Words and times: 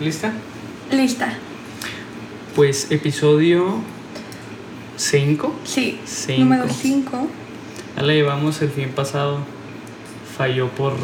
¿Lista? 0.00 0.32
Lista. 0.90 1.32
Pues 2.54 2.90
episodio 2.90 3.80
5. 4.96 5.54
Sí. 5.64 5.98
Cinco. 6.04 6.40
Número 6.44 6.66
5. 6.68 7.28
Ya 7.96 8.02
la 8.02 8.12
llevamos 8.12 8.60
el 8.62 8.70
fin 8.70 8.90
pasado. 8.90 9.38
Falló 10.36 10.68
por 10.68 10.94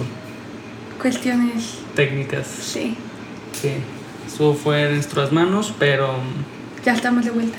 Cuestiones. 1.01 1.79
técnicas 1.97 2.47
Sí. 2.47 2.97
que 3.61 3.79
estuvo 4.27 4.55
fuera 4.55 4.89
de 4.89 4.95
nuestras 4.95 5.33
manos, 5.33 5.75
pero 5.79 6.15
Ya 6.85 6.93
estamos 6.95 7.25
de 7.25 7.31
vuelta. 7.31 7.59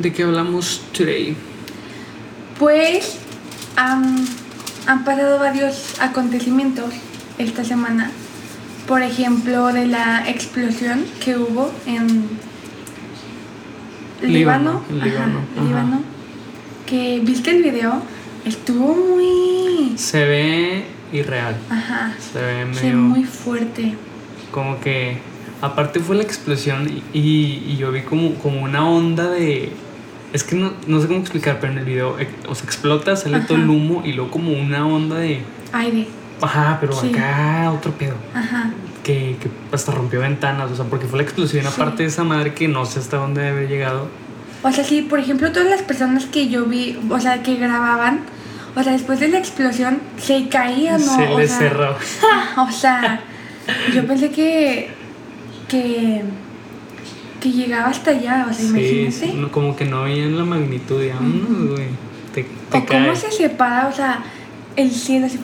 ¿de 0.00 0.12
qué 0.12 0.24
hablamos 0.24 0.82
today? 0.92 1.34
Pues 2.58 3.18
han, 3.76 4.16
han 4.86 5.04
pasado 5.04 5.38
varios 5.38 5.94
acontecimientos 6.00 6.92
esta 7.38 7.64
semana. 7.64 8.10
Por 8.86 9.02
ejemplo, 9.02 9.66
de 9.72 9.86
la 9.86 10.28
explosión 10.30 11.04
que 11.24 11.36
hubo 11.36 11.72
en 11.86 12.28
Líbano, 14.22 14.82
Líbano. 14.90 14.90
en 14.90 14.96
Ajá, 15.00 15.06
Líbano, 15.06 15.38
ajá. 15.56 15.64
Líbano. 15.66 16.00
Que 16.86 17.20
viste 17.22 17.50
el 17.50 17.62
video, 17.62 18.00
estuvo 18.44 18.94
muy. 18.94 19.96
Se 19.98 20.24
ve 20.24 20.84
irreal. 21.12 21.56
Ajá. 21.68 22.14
Se 22.32 22.40
ve 22.40 22.64
medio 22.64 22.96
muy 22.96 23.24
fuerte. 23.24 23.94
como 24.52 24.80
que 24.80 25.18
aparte 25.60 26.00
fue 26.00 26.16
la 26.16 26.22
explosión 26.22 26.88
y, 27.12 27.18
y- 27.18 27.76
yo 27.76 27.90
vi 27.92 28.02
como, 28.02 28.34
como 28.36 28.62
una 28.62 28.88
onda 28.88 29.28
de 29.30 29.70
es 30.32 30.44
que 30.44 30.54
no, 30.56 30.72
no 30.86 31.00
sé 31.00 31.06
cómo 31.08 31.20
explicar 31.20 31.58
pero 31.60 31.72
en 31.72 31.78
el 31.78 31.84
video 31.84 32.16
o 32.48 32.54
sea 32.54 32.64
explota 32.64 33.16
sale 33.16 33.40
todo 33.40 33.56
el 33.58 33.68
humo 33.70 34.02
y 34.04 34.12
luego 34.12 34.30
como 34.30 34.52
una 34.52 34.86
onda 34.86 35.16
de 35.16 35.40
Aire. 35.72 36.06
Ajá 36.42 36.78
pero 36.80 36.92
Sí. 36.92 37.12
acá 37.14 37.72
otro 37.72 37.92
pedo 37.92 38.14
Ajá. 38.34 38.70
que, 39.02 39.36
que 39.40 39.48
hasta 39.72 39.92
rompió 39.92 40.20
ventanas 40.20 40.70
o 40.70 40.76
sea 40.76 40.84
porque 40.84 41.06
fue 41.06 41.18
la 41.18 41.22
explosión 41.24 41.64
Sí. 41.64 41.68
aparte 41.72 42.02
de 42.02 42.08
esa 42.08 42.24
madre 42.24 42.52
que 42.54 42.68
no 42.68 42.84
sé 42.86 42.98
hasta 43.00 43.16
dónde 43.18 43.48
haber 43.48 43.68
llegado 43.68 44.08
O 44.62 44.72
sea, 44.72 44.82
sí, 44.84 45.02
por 45.02 45.18
ejemplo, 45.20 45.52
todas 45.52 45.68
las 45.68 45.82
personas 45.82 46.24
que 46.26 46.48
yo 46.48 46.64
vi, 46.64 46.98
o 47.08 47.20
sea, 47.20 47.42
que 47.42 47.54
grababan, 47.56 48.20
o 48.74 48.82
sea, 48.82 48.92
después 48.92 49.20
de 49.20 49.28
la 49.28 49.38
explosión 49.38 49.98
se 50.16 50.48
caían, 50.48 51.00
¿no? 51.04 51.14
se 51.16 51.28
o 51.28 51.38
le 51.38 51.46
sea, 51.46 51.58
cerró 51.58 51.94
O 52.56 52.70
sea, 52.72 53.20
yo 53.94 54.06
pensé 54.06 54.30
que. 54.30 54.90
que. 55.68 56.22
que 57.40 57.52
llegaba 57.52 57.88
hasta 57.88 58.10
allá, 58.10 58.46
o 58.50 58.52
sea, 58.52 58.64
sí, 58.64 58.68
imagínate. 59.06 59.34
no, 59.34 59.52
como 59.52 59.76
que 59.76 59.84
no 59.84 60.02
veían 60.04 60.36
la 60.36 60.44
magnitud 60.44 61.00
vámonos, 61.08 61.70
güey 61.76 61.88
te, 62.34 62.44
te 62.70 62.78
o 62.78 62.86
cómo 62.86 63.14
se 63.14 63.30
separa, 63.30 63.86
o 63.88 63.92
sea, 63.92 64.20
el 64.74 64.90
cielo 64.90 65.26
así. 65.26 65.38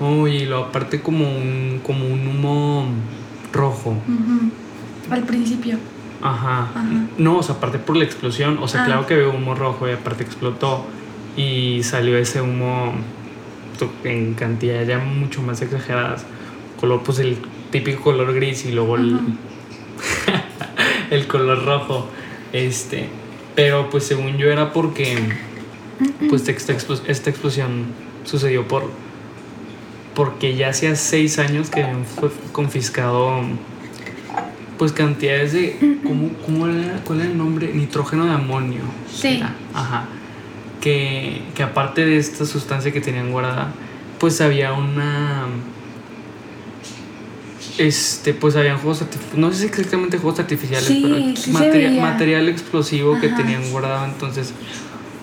Uy, 0.00 0.36
y 0.38 0.46
lo 0.46 0.58
aparte 0.64 1.00
como 1.02 1.28
un 1.28 1.80
como 1.84 2.06
un 2.06 2.26
humo 2.26 2.86
rojo 3.52 3.96
Al 5.10 5.22
principio. 5.24 5.76
Ajá. 6.22 6.68
Ajá. 6.74 6.84
No, 7.18 7.38
o 7.38 7.42
sea, 7.42 7.56
aparte 7.56 7.78
por 7.78 7.96
la 7.96 8.04
explosión, 8.04 8.58
o 8.62 8.68
sea, 8.68 8.82
Ah. 8.82 8.86
claro 8.86 9.06
que 9.06 9.14
veo 9.16 9.30
humo 9.32 9.54
rojo 9.54 9.88
y 9.88 9.92
aparte 9.92 10.22
explotó 10.22 10.84
y 11.36 11.82
salió 11.82 12.16
ese 12.18 12.40
humo 12.42 12.92
en 14.04 14.34
cantidades 14.34 14.88
ya 14.88 14.98
mucho 14.98 15.40
más 15.42 15.62
exageradas. 15.62 16.26
Color, 16.80 17.02
pues 17.02 17.18
el 17.18 17.38
típico 17.70 18.02
color 18.02 18.34
gris 18.34 18.64
y 18.66 18.72
luego 18.72 18.96
el, 18.96 19.18
el 21.10 21.26
color 21.26 21.64
rojo. 21.64 22.06
Este, 22.52 23.08
pero 23.54 23.88
pues 23.90 24.04
según 24.04 24.36
yo 24.36 24.50
era 24.50 24.72
porque 24.72 25.16
pues 26.28 26.48
esta, 26.48 26.72
explos- 26.72 27.02
esta 27.06 27.30
explosión 27.30 27.84
sucedió 28.24 28.66
por 28.68 28.84
porque 30.20 30.54
ya 30.54 30.68
hacía 30.68 30.96
seis 30.96 31.38
años 31.38 31.70
que 31.70 31.82
habían 31.82 32.04
fue 32.04 32.28
confiscado 32.52 33.40
pues 34.76 34.92
cantidades 34.92 35.54
de 35.54 35.98
¿cómo, 36.04 36.28
cómo 36.44 36.66
era, 36.66 37.00
cuál 37.04 37.20
era 37.20 37.30
el 37.30 37.38
nombre 37.38 37.72
nitrógeno 37.72 38.26
de 38.26 38.32
amonio. 38.32 38.82
Sí. 39.10 39.36
era, 39.38 39.54
ajá. 39.72 40.04
Que, 40.82 41.40
que 41.54 41.62
aparte 41.62 42.04
de 42.04 42.18
esta 42.18 42.44
sustancia 42.44 42.92
que 42.92 43.00
tenían 43.00 43.30
guardada 43.32 43.72
pues 44.18 44.42
había 44.42 44.74
una 44.74 45.46
este 47.78 48.34
pues 48.34 48.56
habían 48.56 48.76
juegos 48.76 49.02
no 49.36 49.50
sé 49.52 49.58
si 49.60 49.64
exactamente 49.66 50.18
juegos 50.18 50.38
artificiales 50.38 50.86
Sí, 50.86 51.00
pero 51.02 51.34
sí 51.36 51.50
materia- 51.50 51.98
material 51.98 52.48
explosivo 52.50 53.18
que 53.18 53.28
tenían 53.30 53.70
guardado. 53.70 54.04
Entonces 54.04 54.52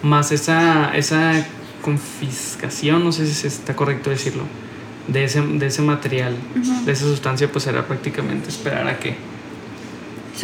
más 0.02 0.32
esa 0.32 0.96
esa 0.98 1.46
confiscación 1.84 3.04
no 3.04 3.12
sé 3.12 3.28
si 3.28 3.46
está 3.46 3.76
correcto 3.76 4.10
decirlo 4.10 4.44
de 5.08 5.24
ese, 5.24 5.42
de 5.42 5.66
ese 5.68 5.82
material 5.82 6.36
de 6.86 6.92
esa 6.92 7.06
sustancia 7.06 7.50
pues 7.52 7.68
era 7.68 7.86
prácticamente 7.88 8.50
esperar 8.50 8.88
a 8.88 9.00
que 9.00 9.16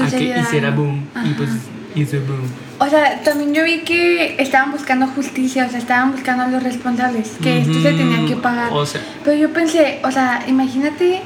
a 0.02 0.08
que 0.08 0.40
hiciera 0.40 0.72
boom 0.72 1.06
y 1.26 1.34
pues 1.34 1.50
hizo 1.96 2.18
boom 2.22 2.48
O 2.80 2.90
sea, 2.90 3.22
también 3.22 3.54
yo 3.54 3.64
vi 3.64 3.82
que 3.82 4.36
estaban 4.42 4.72
buscando 4.72 5.08
justicia, 5.08 5.66
o 5.66 5.70
sea, 5.70 5.80
estaban 5.80 6.12
buscando 6.12 6.44
a 6.44 6.48
los 6.48 6.64
responsables, 6.64 7.32
que 7.42 7.60
esto 7.60 7.74
se 7.74 7.94
tenía 7.94 8.26
que 8.26 8.36
pagar. 8.36 8.70
o 8.72 8.86
sea 8.86 9.02
Pero 9.24 9.38
yo 9.38 9.54
pensé, 9.54 10.00
o 10.04 10.12
sea, 10.12 10.44
imagínate, 10.48 11.22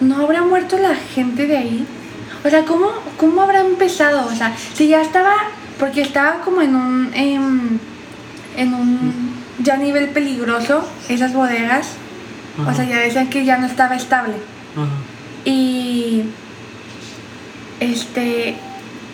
¿no 0.00 0.22
habrá 0.22 0.42
muerto 0.42 0.78
la 0.78 0.94
gente 0.94 1.46
de 1.46 1.56
ahí? 1.56 1.86
O 2.44 2.48
sea, 2.48 2.64
¿cómo, 2.64 2.88
cómo 3.16 3.42
habrá 3.42 3.60
empezado? 3.60 4.26
O 4.26 4.34
sea, 4.34 4.54
si 4.74 4.88
ya 4.88 5.02
estaba, 5.02 5.34
porque 5.78 6.00
estaba 6.00 6.40
como 6.40 6.62
en 6.62 6.74
un, 6.74 7.10
em, 7.14 7.78
en 8.56 8.74
un 8.74 9.34
ya 9.58 9.76
nivel 9.76 10.08
peligroso, 10.08 10.88
esas 11.08 11.34
bodegas, 11.34 11.96
o 12.68 12.74
sea, 12.74 12.84
ya 12.84 12.98
decían 12.98 13.28
que 13.30 13.44
ya 13.44 13.58
no 13.58 13.66
estaba 13.66 13.96
estable. 13.96 14.34
ajá. 14.76 14.88
Y, 15.44 16.22
este, 17.80 18.56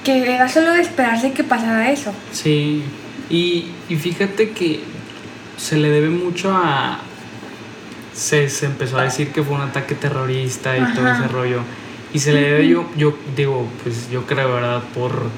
que 0.04 0.34
era 0.34 0.48
solo 0.48 0.72
de 0.72 0.80
esperarse 0.80 1.32
que 1.32 1.44
pasara 1.44 1.90
eso. 1.90 2.12
Sí, 2.32 2.82
y, 3.30 3.66
y 3.88 3.96
fíjate 3.96 4.50
que 4.50 4.80
se 5.56 5.76
le 5.76 5.90
debe 5.90 6.10
mucho 6.10 6.52
a... 6.52 7.00
Se, 8.12 8.48
se 8.48 8.66
empezó 8.66 8.98
a 8.98 9.02
decir 9.02 9.28
que 9.28 9.42
fue 9.42 9.54
un 9.56 9.60
ataque 9.60 9.94
terrorista 9.94 10.76
y 10.76 10.94
todo 10.94 11.06
ese 11.12 11.28
rollo. 11.28 11.60
Y 12.14 12.18
se 12.18 12.32
le 12.32 12.40
debe, 12.40 12.66
yo, 12.68 12.88
yo 12.96 13.14
digo, 13.36 13.68
pues 13.82 14.10
yo 14.10 14.24
creo, 14.26 14.54
¿verdad? 14.54 14.82
Por, 14.94 15.28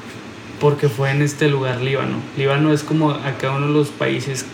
porque 0.60 0.88
fue 0.88 1.10
en 1.10 1.22
este 1.22 1.48
lugar, 1.48 1.80
Líbano. 1.80 2.18
Líbano 2.36 2.72
es 2.72 2.84
como 2.84 3.10
acá 3.10 3.50
uno 3.50 3.66
de 3.66 3.72
los 3.72 3.88
países 3.88 4.46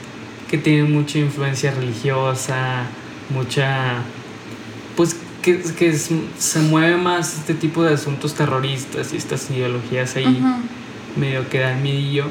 que 0.50 0.56
tienen 0.56 0.90
mucha 0.90 1.18
influencia 1.18 1.70
religiosa, 1.72 2.84
mucha... 3.30 3.98
Pues 4.96 5.16
que, 5.42 5.60
que 5.60 5.88
es- 5.88 6.10
se 6.38 6.58
mueve 6.60 6.96
más 6.96 7.34
este 7.38 7.54
tipo 7.54 7.82
de 7.82 7.94
asuntos 7.94 8.34
terroristas 8.34 9.12
y 9.12 9.16
estas 9.16 9.50
ideologías 9.50 10.16
ahí 10.16 10.26
Ujú. 10.40 11.20
medio 11.20 11.48
que 11.48 11.60
dan 11.60 11.82
midillo. 11.82 12.26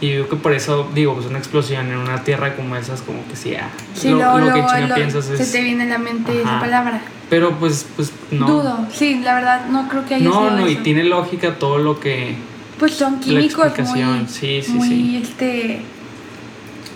Y 0.00 0.08
yo 0.08 0.14
creo 0.26 0.28
que 0.30 0.36
por 0.36 0.52
eso, 0.52 0.90
digo, 0.94 1.14
pues 1.14 1.26
una 1.26 1.38
explosión 1.38 1.86
en 1.88 1.96
una 1.96 2.24
tierra 2.24 2.56
como 2.56 2.74
esas, 2.76 3.02
como 3.02 3.24
que 3.28 3.36
sí, 3.36 3.54
ah, 3.54 3.68
Sí, 3.94 4.10
lo, 4.10 4.16
luego, 4.16 4.38
lo 4.40 4.52
que 4.52 4.86
lo- 4.88 4.94
piensas 4.96 5.26
se 5.26 5.40
es. 5.40 5.52
te 5.52 5.62
viene 5.62 5.84
a 5.84 5.86
la 5.86 5.98
mente 5.98 6.40
esa 6.40 6.50
Ajá. 6.56 6.60
palabra. 6.60 7.00
Pero 7.30 7.52
pues, 7.58 7.86
pues 7.96 8.10
no. 8.32 8.46
Dudo, 8.46 8.86
sí, 8.92 9.20
la 9.22 9.34
verdad 9.34 9.66
no 9.70 9.88
creo 9.88 10.04
que 10.04 10.16
haya 10.16 10.24
No, 10.24 10.32
sido 10.40 10.50
no, 10.50 10.68
y 10.68 10.72
eso. 10.72 10.82
tiene 10.82 11.04
lógica 11.04 11.54
todo 11.58 11.78
lo 11.78 12.00
que. 12.00 12.34
Pues 12.78 12.94
son 12.94 13.20
químicos 13.20 13.64
explicación, 13.66 14.18
muy, 14.18 14.28
sí, 14.28 14.60
sí, 14.62 14.72
muy 14.72 14.88
sí. 14.88 15.20
este 15.22 15.80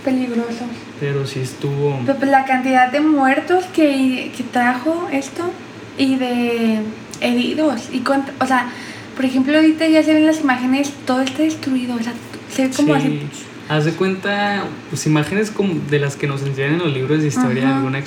peligrosos. 0.05 0.67
Pero 1.01 1.27
sí 1.27 1.41
estuvo. 1.41 2.01
Pero 2.07 2.19
pues 2.19 2.31
la 2.31 2.45
cantidad 2.45 2.91
de 2.91 3.01
muertos 3.01 3.65
que, 3.75 4.33
que 4.37 4.43
trajo 4.45 5.09
esto 5.13 5.51
y 5.99 6.17
de 6.17 6.81
heridos 7.21 7.89
y 7.93 8.01
cuánto- 8.01 8.33
o 8.41 8.47
sea, 8.47 8.69
por 9.15 9.25
ejemplo 9.25 9.55
ahorita 9.57 9.87
ya 9.89 10.03
se 10.03 10.13
ven 10.15 10.27
las 10.27 10.41
imágenes, 10.41 10.93
todo 11.07 11.21
está 11.23 11.43
destruido, 11.43 11.95
o 11.97 12.03
sea, 12.03 12.13
se 12.51 12.69
ve 12.69 12.75
como 12.75 12.95
sí. 12.97 13.01
así. 13.01 13.21
Haz 13.69 13.85
de 13.85 13.93
cuenta, 13.93 14.65
pues 14.91 15.07
imágenes 15.07 15.51
como 15.51 15.75
de 15.91 15.99
las 15.99 16.15
que 16.17 16.27
nos 16.29 16.43
enseñan 16.43 16.75
en 16.75 16.79
los 16.79 16.93
libros 16.95 17.21
de 17.23 17.29
historia, 17.29 17.65
Ajá. 17.67 17.77
alguna 17.79 18.01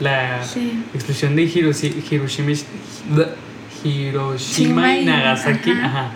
la 0.00 0.42
Sí. 0.44 0.72
explosión 0.92 1.36
de 1.36 1.44
Hiroshi- 1.44 1.94
Hiroshima, 2.10 2.52
Hiroshima 3.84 4.96
y 4.96 5.04
Nagasaki. 5.04 5.70
ajá. 5.70 5.86
Ajá. 5.86 6.10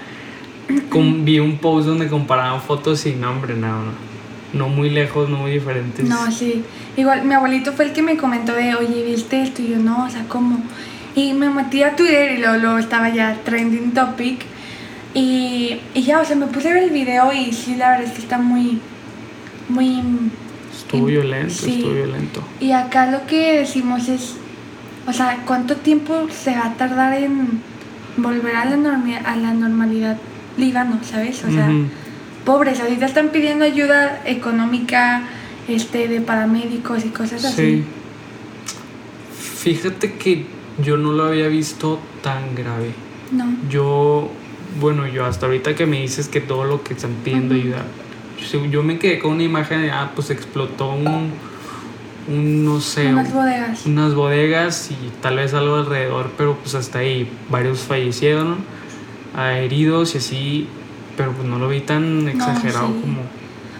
Vi 1.25 1.39
un 1.39 1.59
post 1.59 1.87
donde 1.87 2.09
comparaban 2.09 2.61
fotos 2.61 3.05
y 3.07 3.13
no, 3.13 3.31
hombre, 3.31 3.55
no, 3.55 3.69
no. 3.85 4.12
No 4.53 4.69
muy 4.69 4.91
lejos, 4.91 5.29
no 5.31 5.39
muy 5.39 5.53
diferentes. 5.53 6.07
No, 6.07 6.31
sí. 6.31 6.63
Igual 6.97 7.25
mi 7.25 7.35
abuelito 7.35 7.73
fue 7.73 7.87
el 7.87 7.93
que 7.93 8.03
me 8.03 8.17
comentó 8.17 8.53
de, 8.55 8.75
oye, 8.75 9.03
¿viste 9.05 9.43
esto? 9.43 9.63
Y 9.63 9.69
yo, 9.69 9.79
no, 9.79 10.05
o 10.05 10.11
sea, 10.11 10.25
¿cómo? 10.29 10.61
Y 11.15 11.33
me 11.33 11.49
metí 11.51 11.83
a 11.83 11.97
Twitter 11.97 12.33
y 12.33 12.39
luego, 12.39 12.57
luego 12.59 12.79
estaba 12.79 13.09
ya 13.09 13.39
trending 13.45 13.93
topic. 13.93 14.45
Y, 15.15 15.79
y 15.95 16.03
ya, 16.03 16.21
o 16.21 16.25
sea, 16.25 16.37
me 16.37 16.47
puse 16.47 16.71
a 16.71 16.75
ver 16.75 16.85
el 16.85 16.91
video 16.91 17.33
y 17.33 17.53
sí, 17.53 17.77
la 17.77 17.91
verdad 17.91 18.07
es 18.07 18.13
que 18.13 18.23
está 18.23 18.39
muy, 18.39 18.79
muy... 19.69 20.01
Estuvo 20.77 21.09
y- 21.09 21.13
violento, 21.13 21.53
sí. 21.55 21.75
estuvo 21.77 21.93
violento. 21.95 22.43
Y 22.61 22.73
acá 22.73 23.11
lo 23.11 23.27
que 23.27 23.59
decimos 23.61 24.09
es, 24.09 24.37
o 25.07 25.13
sea, 25.13 25.39
¿cuánto 25.47 25.77
tiempo 25.77 26.27
se 26.31 26.53
va 26.53 26.67
a 26.67 26.75
tardar 26.75 27.15
en 27.15 27.61
volver 28.17 28.57
a 28.57 28.65
la, 28.67 28.77
normi- 28.77 29.21
a 29.25 29.37
la 29.37 29.53
normalidad 29.55 30.17
Líbano, 30.59 30.99
¿sabes? 31.03 31.43
O 31.45 31.51
sea. 31.51 31.67
Pobres, 32.45 32.81
ahorita 32.81 33.07
están 33.07 33.29
pidiendo 33.31 33.65
ayuda 33.65 34.21
económica, 34.25 35.23
este, 35.69 36.09
de 36.09 36.21
paramédicos 36.21 37.05
y 37.05 37.09
cosas 37.11 37.45
así. 37.45 37.55
Sí. 37.57 37.85
Fíjate 39.59 40.15
que 40.15 40.47
yo 40.83 40.97
no 40.97 41.13
lo 41.13 41.25
había 41.25 41.49
visto 41.49 42.01
tan 42.23 42.55
grave. 42.55 42.91
No. 43.31 43.47
Yo, 43.71 44.31
bueno, 44.81 45.07
yo 45.07 45.25
hasta 45.25 45.47
ahorita 45.47 45.75
que 45.75 45.87
me 45.87 46.01
dices 46.01 46.29
que 46.29 46.41
todo 46.41 46.65
lo 46.65 46.83
que 46.83 46.95
están 46.95 47.13
pidiendo 47.25 47.55
Ujú. 47.55 47.63
ayuda, 47.65 47.85
yo, 48.71 48.83
me 48.83 48.99
quedé 48.99 49.19
con 49.21 49.33
una 49.33 49.45
imagen 49.45 49.83
de, 49.83 49.91
ah, 49.93 50.11
pues 50.17 50.31
explotó 50.31 50.93
un, 50.93 51.31
un 52.29 52.65
no 52.65 52.81
sé, 52.81 53.07
Unas 53.07 53.29
un- 53.29 53.35
bodegas. 53.35 53.87
unas 53.87 54.15
bodegas 54.15 54.91
y 54.91 54.97
tal 55.21 55.37
vez 55.37 55.55
algo 55.55 55.77
alrededor, 55.77 56.33
pero 56.37 56.57
pues 56.57 56.75
hasta 56.75 56.99
ahí 56.99 57.29
varios 57.51 57.81
fallecieron, 57.81 58.57
heridos 59.39 60.15
y 60.15 60.19
así, 60.19 60.67
pero 61.17 61.33
pues 61.33 61.47
no 61.47 61.59
lo 61.59 61.69
vi 61.69 61.81
tan 61.81 62.29
exagerado 62.29 62.89
sí. 62.89 63.01
como... 63.01 63.21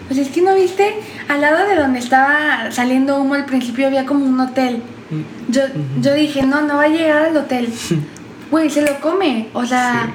Pues 0.07 0.19
es 0.19 0.29
que 0.29 0.41
no 0.41 0.53
viste, 0.53 0.95
al 1.29 1.41
lado 1.41 1.67
de 1.67 1.75
donde 1.75 1.99
estaba 1.99 2.71
saliendo 2.71 3.19
humo 3.19 3.35
al 3.35 3.45
principio 3.45 3.87
había 3.87 4.05
como 4.05 4.25
un 4.25 4.39
hotel. 4.39 4.81
Mm, 5.09 5.51
Yo, 5.51 5.61
yo 6.01 6.13
dije, 6.13 6.43
no, 6.43 6.61
no 6.61 6.75
va 6.75 6.83
a 6.83 6.87
llegar 6.89 7.25
al 7.25 7.37
hotel. 7.37 7.69
Güey, 8.51 8.69
se 8.69 8.83
lo 8.83 8.99
come. 8.99 9.49
O 9.53 9.65
sea, 9.65 10.11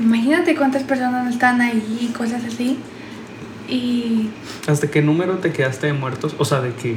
imagínate 0.00 0.56
cuántas 0.56 0.82
personas 0.82 1.32
están 1.32 1.60
ahí 1.60 1.98
y 2.00 2.06
cosas 2.12 2.42
así. 2.44 2.76
Y 3.68 4.30
¿Hasta 4.66 4.90
qué 4.90 5.00
número 5.00 5.38
te 5.38 5.52
quedaste 5.52 5.86
de 5.86 5.92
muertos? 5.92 6.34
O 6.38 6.44
sea, 6.44 6.60
de 6.60 6.74
que, 6.74 6.96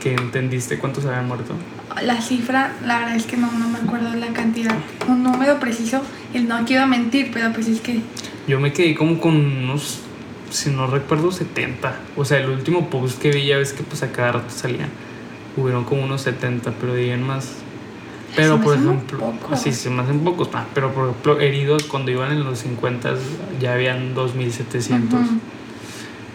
que 0.00 0.14
entendiste 0.14 0.78
cuántos 0.78 1.04
habían 1.04 1.28
muerto. 1.28 1.54
la 2.02 2.20
cifra, 2.22 2.72
la 2.86 3.00
verdad 3.00 3.16
es 3.16 3.26
que 3.26 3.36
no, 3.36 3.52
no 3.52 3.68
me 3.68 3.78
acuerdo 3.78 4.14
la 4.14 4.28
cantidad. 4.28 4.74
Un 5.06 5.22
número 5.22 5.60
preciso, 5.60 6.00
y 6.34 6.38
no 6.40 6.64
quiero 6.64 6.86
mentir, 6.86 7.30
pero 7.32 7.52
pues 7.52 7.68
es 7.68 7.80
que 7.80 8.00
Yo 8.48 8.58
me 8.60 8.72
quedé 8.72 8.94
como 8.94 9.18
con 9.20 9.36
unos, 9.36 10.00
si 10.50 10.70
no 10.70 10.86
recuerdo, 10.86 11.30
70. 11.32 11.94
O 12.16 12.24
sea, 12.24 12.38
el 12.38 12.50
último 12.50 12.88
post 12.90 13.20
que 13.20 13.30
vi 13.30 13.46
ya 13.46 13.58
ves 13.58 13.72
que 13.72 13.82
pues 13.82 14.02
a 14.02 14.12
cada 14.12 14.32
rato 14.32 14.50
salían. 14.54 14.88
Hubieron 15.56 15.84
como 15.84 16.02
unos 16.02 16.22
70, 16.22 16.72
pero 16.80 16.94
dirían 16.94 17.22
más. 17.26 17.52
Pero 18.34 18.56
Se 18.56 18.64
por 18.64 18.74
ejemplo, 18.76 19.34
sí, 19.56 19.72
se 19.72 19.90
me 19.90 20.00
hacen 20.02 20.20
pocos, 20.20 20.48
ah, 20.54 20.64
pero 20.74 20.90
por 20.94 21.08
ejemplo, 21.10 21.38
heridos 21.38 21.82
cuando 21.84 22.10
iban 22.10 22.32
en 22.32 22.44
los 22.44 22.60
50 22.60 23.14
ya 23.60 23.74
habían 23.74 24.14
2700. 24.14 25.20
Ujú. 25.20 25.28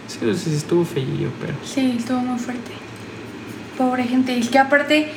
Sí, 0.06 0.18
o 0.24 0.32
sea, 0.32 0.34
sí 0.34 0.54
estuvo 0.56 0.84
feillo, 0.84 1.30
pero. 1.40 1.54
Sí, 1.64 1.96
estuvo 1.98 2.20
muy 2.20 2.38
fuerte. 2.38 2.70
Pobre 3.76 4.04
gente. 4.04 4.38
Es 4.38 4.48
que 4.48 4.58
aparte, 4.60 5.10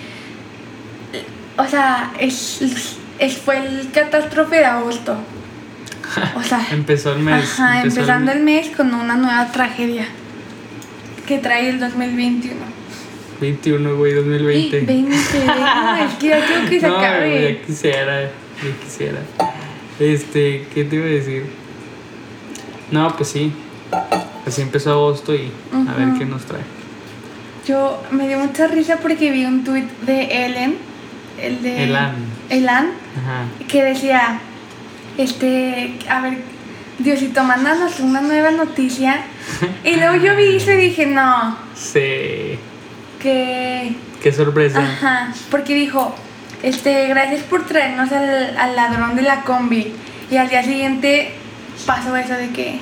o 1.57 1.67
sea, 1.67 2.13
es- 2.19 2.97
fue 3.29 3.57
el 3.57 3.89
catástrofe 3.91 4.57
de 4.57 4.65
agosto. 4.65 5.15
O 6.35 6.43
sea, 6.43 6.65
Empezó 6.71 7.13
el 7.13 7.19
mes. 7.19 7.43
ajá, 7.43 7.77
empezó 7.83 8.01
empezando 8.01 8.31
el 8.33 8.41
mes 8.41 8.69
con 8.75 8.93
una 8.93 9.15
nueva 9.15 9.49
tragedia 9.51 10.05
que 11.25 11.37
trae 11.37 11.69
el 11.69 11.79
2021. 11.79 12.55
21, 13.39 13.95
güey, 13.95 14.13
2020. 14.15 14.81
20, 14.81 15.15
no, 15.45 15.95
es 15.97 16.13
que 16.15 16.27
ya 16.27 16.45
creo 16.45 16.69
que 16.69 16.79
se 16.81 16.87
No, 16.87 16.97
acabe. 16.97 17.53
ya 17.61 17.65
quisiera, 17.65 18.21
ya 18.23 18.83
quisiera. 18.83 19.19
Este, 19.99 20.67
¿qué 20.73 20.83
te 20.83 20.95
iba 20.97 21.05
a 21.05 21.09
decir? 21.09 21.45
No, 22.91 23.15
pues 23.15 23.29
sí. 23.29 23.53
Así 24.45 24.61
empezó 24.61 24.91
agosto 24.91 25.33
y 25.33 25.49
a 25.87 25.93
ver 25.93 26.09
qué 26.19 26.25
nos 26.25 26.43
trae. 26.43 26.61
Yo 27.65 28.03
me 28.11 28.27
dio 28.27 28.37
mucha 28.39 28.67
risa 28.67 28.97
porque 28.97 29.31
vi 29.31 29.45
un 29.45 29.63
tuit 29.63 29.89
de 30.01 30.45
Ellen, 30.45 30.75
el 31.41 31.61
de 31.63 31.83
Elan. 31.85 32.15
Elan, 32.49 32.89
Ajá. 33.19 33.45
que 33.67 33.83
decía, 33.83 34.39
este, 35.17 35.93
a 36.09 36.21
ver, 36.21 36.37
Diosito, 36.99 37.43
mándanos 37.43 37.99
una 37.99 38.21
nueva 38.21 38.51
noticia. 38.51 39.23
Y 39.83 39.95
luego 39.95 40.15
yo 40.23 40.35
vi 40.35 40.55
eso 40.57 40.71
y 40.71 40.77
dije, 40.77 41.05
no, 41.07 41.57
Sí. 41.75 42.57
que, 43.19 43.95
Qué 44.21 44.31
sorpresa. 44.31 44.79
ajá, 44.79 45.33
porque 45.49 45.73
dijo, 45.75 46.15
este, 46.63 47.07
gracias 47.07 47.41
por 47.43 47.65
traernos 47.65 48.11
al, 48.11 48.55
al 48.57 48.75
ladrón 48.75 49.15
de 49.15 49.23
la 49.23 49.41
combi. 49.41 49.93
Y 50.29 50.37
al 50.37 50.49
día 50.49 50.63
siguiente 50.63 51.33
pasó 51.85 52.15
eso 52.15 52.33
de 52.35 52.49
que, 52.51 52.79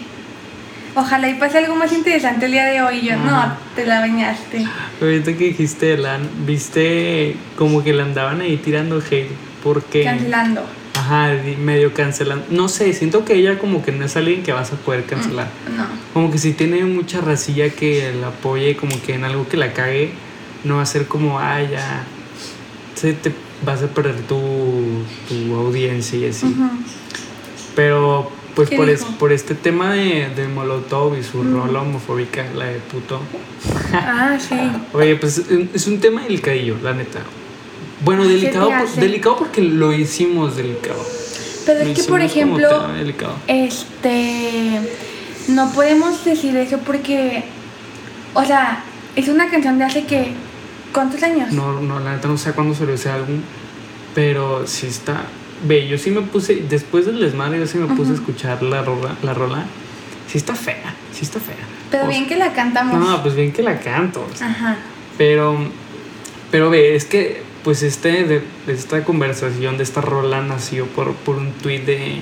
ojalá 0.95 1.29
y 1.29 1.35
pase 1.35 1.59
algo 1.59 1.75
más 1.75 1.91
interesante 1.93 2.45
el 2.45 2.51
día 2.51 2.65
de 2.65 2.81
hoy. 2.81 3.01
Yo, 3.01 3.15
no, 3.17 3.53
te 3.75 3.85
la 3.85 4.01
bañaste. 4.01 4.65
Ahorita 5.01 5.31
que 5.33 5.45
dijiste 5.45 5.93
Elan, 5.93 6.29
viste 6.45 7.37
como 7.57 7.83
que 7.83 7.93
le 7.93 8.03
andaban 8.03 8.41
ahí 8.41 8.57
tirando 8.57 8.97
hate. 8.99 9.31
Porque. 9.63 10.03
Cancelando. 10.03 10.61
Ajá, 10.95 11.31
di- 11.33 11.55
medio 11.55 11.93
cancelando. 11.93 12.45
No 12.49 12.67
sé, 12.67 12.93
siento 12.93 13.23
que 13.25 13.35
ella 13.35 13.57
como 13.57 13.81
que 13.83 13.91
no 13.91 14.05
es 14.05 14.15
alguien 14.17 14.43
que 14.43 14.51
vas 14.51 14.71
a 14.73 14.75
poder 14.75 15.05
cancelar. 15.05 15.47
No. 15.75 15.85
Como 16.13 16.29
que 16.31 16.37
si 16.37 16.53
tiene 16.53 16.83
mucha 16.85 17.21
racilla 17.21 17.69
que 17.69 18.11
la 18.19 18.27
apoye, 18.27 18.75
como 18.75 19.01
que 19.01 19.13
en 19.13 19.23
algo 19.23 19.47
que 19.47 19.55
la 19.57 19.71
cague, 19.73 20.11
no 20.63 20.75
va 20.77 20.81
a 20.81 20.85
ser 20.85 21.05
como, 21.07 21.39
ah, 21.39 21.61
ya, 21.61 22.03
se 22.95 23.13
te 23.13 23.31
vas 23.65 23.81
a 23.81 23.87
perder 23.87 24.15
tu, 24.27 24.39
tu 25.29 25.55
audiencia 25.55 26.17
y 26.19 26.25
así. 26.25 26.45
Ujú. 26.47 26.69
Pero, 27.75 28.29
pues 28.55 28.69
¿Qué 28.69 28.75
por, 28.75 28.89
es- 28.89 29.03
por 29.03 29.31
este 29.31 29.55
tema 29.55 29.93
de, 29.93 30.29
de 30.35 30.47
Molotov 30.47 31.17
y 31.17 31.23
su 31.23 31.37
Mm. 31.43 31.53
rola 31.55 31.81
homofóbica, 31.81 32.45
la 32.55 32.65
de 32.65 32.79
puto. 32.79 33.21
Ah, 33.93 34.37
sí. 34.39 34.55
Oye, 34.93 35.15
pues 35.15 35.41
es 35.73 35.87
un 35.87 35.99
tema 35.99 36.23
delicadillo, 36.23 36.75
la 36.83 36.93
neta. 36.93 37.19
Bueno, 38.01 38.23
¿Qué 38.23 38.29
te 38.29 38.33
delicado, 38.35 38.71
delicado 38.95 39.37
porque 39.37 39.61
lo 39.61 39.93
hicimos 39.93 40.55
delicado. 40.55 41.03
Pero 41.65 41.83
Lo 41.83 41.89
es 41.91 41.99
que, 41.99 42.03
por 42.09 42.21
ejemplo, 42.21 42.87
este, 43.47 44.79
no 45.49 45.71
podemos 45.71 46.23
decir 46.23 46.55
eso 46.55 46.79
porque, 46.79 47.43
o 48.33 48.43
sea, 48.45 48.83
es 49.15 49.27
una 49.27 49.49
canción 49.49 49.77
de 49.77 49.83
hace 49.83 50.05
que, 50.05 50.31
¿cuántos 50.93 51.21
años? 51.23 51.51
No, 51.51 51.79
no, 51.81 51.99
la 51.99 52.15
neta 52.15 52.27
no 52.27 52.37
sé 52.37 52.53
cuándo 52.53 52.73
salió 52.73 52.95
ese 52.95 53.09
álbum, 53.09 53.41
pero 54.15 54.65
sí 54.65 54.87
está. 54.87 55.23
Ve, 55.67 55.87
yo 55.87 55.97
sí 55.97 56.11
me 56.11 56.21
puse, 56.21 56.63
después 56.69 57.05
del 57.05 57.19
desmadre, 57.19 57.59
yo 57.59 57.67
sí 57.67 57.77
me 57.77 57.93
puse 57.93 58.11
a 58.11 58.15
escuchar 58.15 58.63
la 58.63 58.81
rola, 58.81 59.15
la 59.23 59.33
rola. 59.33 59.65
Sí 60.27 60.37
está 60.37 60.55
fea, 60.55 60.95
sí 61.11 61.25
está 61.25 61.39
fea. 61.39 61.55
Pero 61.91 62.05
O 62.05 62.07
bien 62.07 62.27
que 62.27 62.37
la 62.37 62.53
cantamos. 62.53 62.97
No, 62.99 63.21
pues 63.21 63.35
bien 63.35 63.51
que 63.51 63.61
la 63.61 63.79
canto. 63.79 64.25
o 64.31 64.35
sea, 64.37 64.47
Ajá. 64.47 64.77
Pero, 65.17 65.57
pero 66.49 66.69
ve, 66.69 66.95
es 66.95 67.05
que, 67.05 67.43
pues 67.63 67.83
este, 67.83 68.23
de, 68.23 68.41
de 68.67 68.73
esta 68.73 69.03
conversación 69.03 69.77
de 69.77 69.83
esta 69.83 70.01
rola 70.01 70.41
nació 70.41 70.85
por, 70.87 71.13
por 71.13 71.35
un 71.37 71.51
tweet 71.51 71.79
de, 71.81 72.21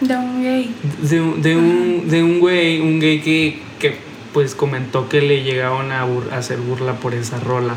De 0.00 0.16
un 0.16 0.42
gay. 0.42 0.74
de, 1.02 1.20
un- 1.20 1.42
de 1.42 1.56
un, 1.56 2.08
de 2.08 2.22
un 2.22 2.38
güey, 2.40 2.80
un 2.80 3.00
gay 3.00 3.20
que, 3.20 3.60
que 3.78 3.96
pues 4.32 4.54
comentó 4.54 5.08
que 5.08 5.20
le 5.22 5.42
llegaban 5.42 5.90
a, 5.92 6.06
bur- 6.06 6.30
a 6.32 6.38
hacer 6.38 6.58
burla 6.58 6.94
por 6.94 7.14
esa 7.14 7.40
rola. 7.40 7.74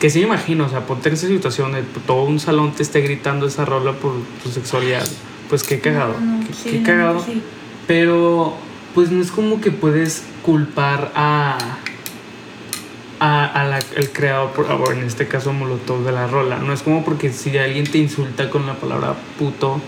Que 0.00 0.10
sí 0.10 0.18
me 0.20 0.26
imagino, 0.26 0.66
o 0.66 0.68
sea, 0.68 0.86
ponte 0.86 1.08
en 1.08 1.14
esa 1.14 1.26
situación 1.26 1.72
de 1.72 1.82
todo 2.06 2.24
un 2.24 2.38
salón 2.38 2.72
te 2.72 2.82
esté 2.82 3.00
gritando 3.00 3.46
esa 3.46 3.64
rola 3.64 3.92
por 3.92 4.12
tu 4.42 4.50
sexualidad. 4.50 5.06
Pues 5.48 5.62
qué 5.62 5.78
cagado, 5.80 6.16
No, 6.20 6.38
no, 6.38 6.46
qué, 6.46 6.52
sí, 6.52 6.70
qué 6.70 6.78
la 6.78 6.84
cagado. 6.84 7.24
sí. 7.24 7.40
Pero 7.86 8.56
pues 8.94 9.10
no 9.10 9.22
es 9.22 9.30
como 9.30 9.60
que 9.60 9.70
puedes 9.70 10.22
culpar 10.42 11.12
a, 11.14 11.56
a, 13.20 13.46
a 13.46 13.64
la- 13.64 13.76
al 13.96 14.10
creador, 14.12 14.50
por, 14.52 14.66
o 14.70 14.92
en 14.92 15.02
este 15.04 15.26
caso 15.28 15.52
Molotov 15.52 16.04
de 16.04 16.12
la 16.12 16.26
rola. 16.26 16.58
No 16.58 16.72
es 16.72 16.82
como 16.82 17.04
porque 17.04 17.32
si 17.32 17.56
alguien 17.58 17.84
te 17.90 17.98
insulta 17.98 18.50
con 18.50 18.66
la 18.66 18.74
palabra 18.74 19.14
puto, 19.38 19.80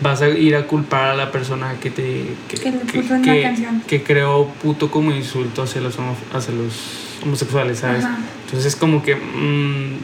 vas 0.00 0.20
a 0.22 0.28
ir 0.28 0.56
a 0.56 0.66
culpar 0.66 1.10
a 1.10 1.14
la 1.14 1.30
persona 1.32 1.74
que 1.80 1.90
te 1.90 2.26
Que 2.48 2.68
en 2.68 2.78
la 2.78 3.42
canción. 3.42 3.82
que 3.86 4.02
creó 4.02 4.46
puto 4.62 4.90
como 4.90 5.12
insulto 5.12 5.62
hacia 5.62 5.80
los, 5.80 5.98
homo- 5.98 6.16
hacia 6.32 6.54
los 6.54 6.72
homosexuales, 7.24 7.78
¿sabes? 7.80 8.04
Ajá. 8.04 8.18
Entonces 8.46 8.76
como 8.76 9.02
que... 9.02 9.14
mm, 9.16 9.96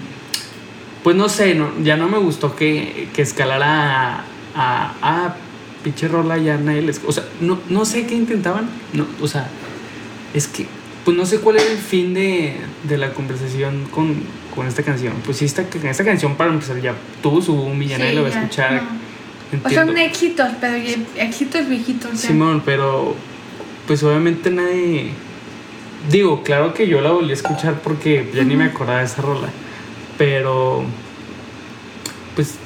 pues 1.03 1.17
no 1.17 1.29
sé, 1.29 1.55
no, 1.55 1.71
ya 1.83 1.97
no 1.97 2.09
me 2.09 2.19
gustó 2.19 2.55
que, 2.57 3.09
que 3.15 3.23
escalara 3.23 4.17
a... 4.19 4.25
a, 4.55 4.95
a 5.03 5.37
pinche 5.83 6.09
rola 6.09 6.37
ya 6.39 6.57
nadie 6.59 6.83
les... 6.83 7.01
O 7.07 7.13
sea, 7.13 7.25
no, 7.41 7.59
no 7.69 7.85
sé 7.85 8.05
qué 8.07 8.15
intentaban. 8.17 8.69
No, 8.93 9.07
o 9.23 9.29
sea, 9.29 9.49
es 10.35 10.49
que... 10.49 10.67
Pues 11.09 11.17
no 11.17 11.25
sé 11.25 11.41
cuál 11.41 11.57
era 11.57 11.65
el 11.73 11.79
fin 11.79 12.13
de, 12.13 12.53
de 12.83 12.99
la 12.99 13.15
conversación 13.15 13.87
con, 13.91 14.15
con 14.55 14.67
esta 14.67 14.83
canción. 14.83 15.15
Pues 15.25 15.39
sí, 15.39 15.47
esta, 15.47 15.63
esta 15.63 16.05
canción 16.05 16.35
para 16.37 16.53
empezar 16.53 16.79
ya 16.83 16.95
tuvo 17.23 17.41
su 17.41 17.57
nadie 17.71 18.11
Sí, 18.11 18.15
la 18.15 18.21
va 18.21 18.29
a 18.29 18.31
escuchar. 18.31 18.83
no. 18.83 19.67
O 19.67 19.71
son 19.71 19.97
éxitos, 19.97 20.49
pero 20.61 20.75
éxitos 21.17 21.67
viejitos. 21.67 22.13
ya. 22.13 22.29
Simón, 22.29 22.63
pero 22.63 23.15
pues 23.87 24.03
obviamente 24.03 24.51
nadie... 24.51 25.13
Digo, 26.11 26.43
claro 26.43 26.75
que 26.75 26.87
yo 26.87 27.01
la 27.01 27.13
volví 27.13 27.31
a 27.31 27.33
escuchar 27.33 27.81
porque 27.81 28.31
ya 28.35 28.45
ni 28.45 28.55
me 28.57 28.65
acordaba 28.65 28.99
de 28.99 29.07
esa 29.07 29.23
rola. 29.23 29.49
Pero... 30.19 30.85
Pues... 32.35 32.57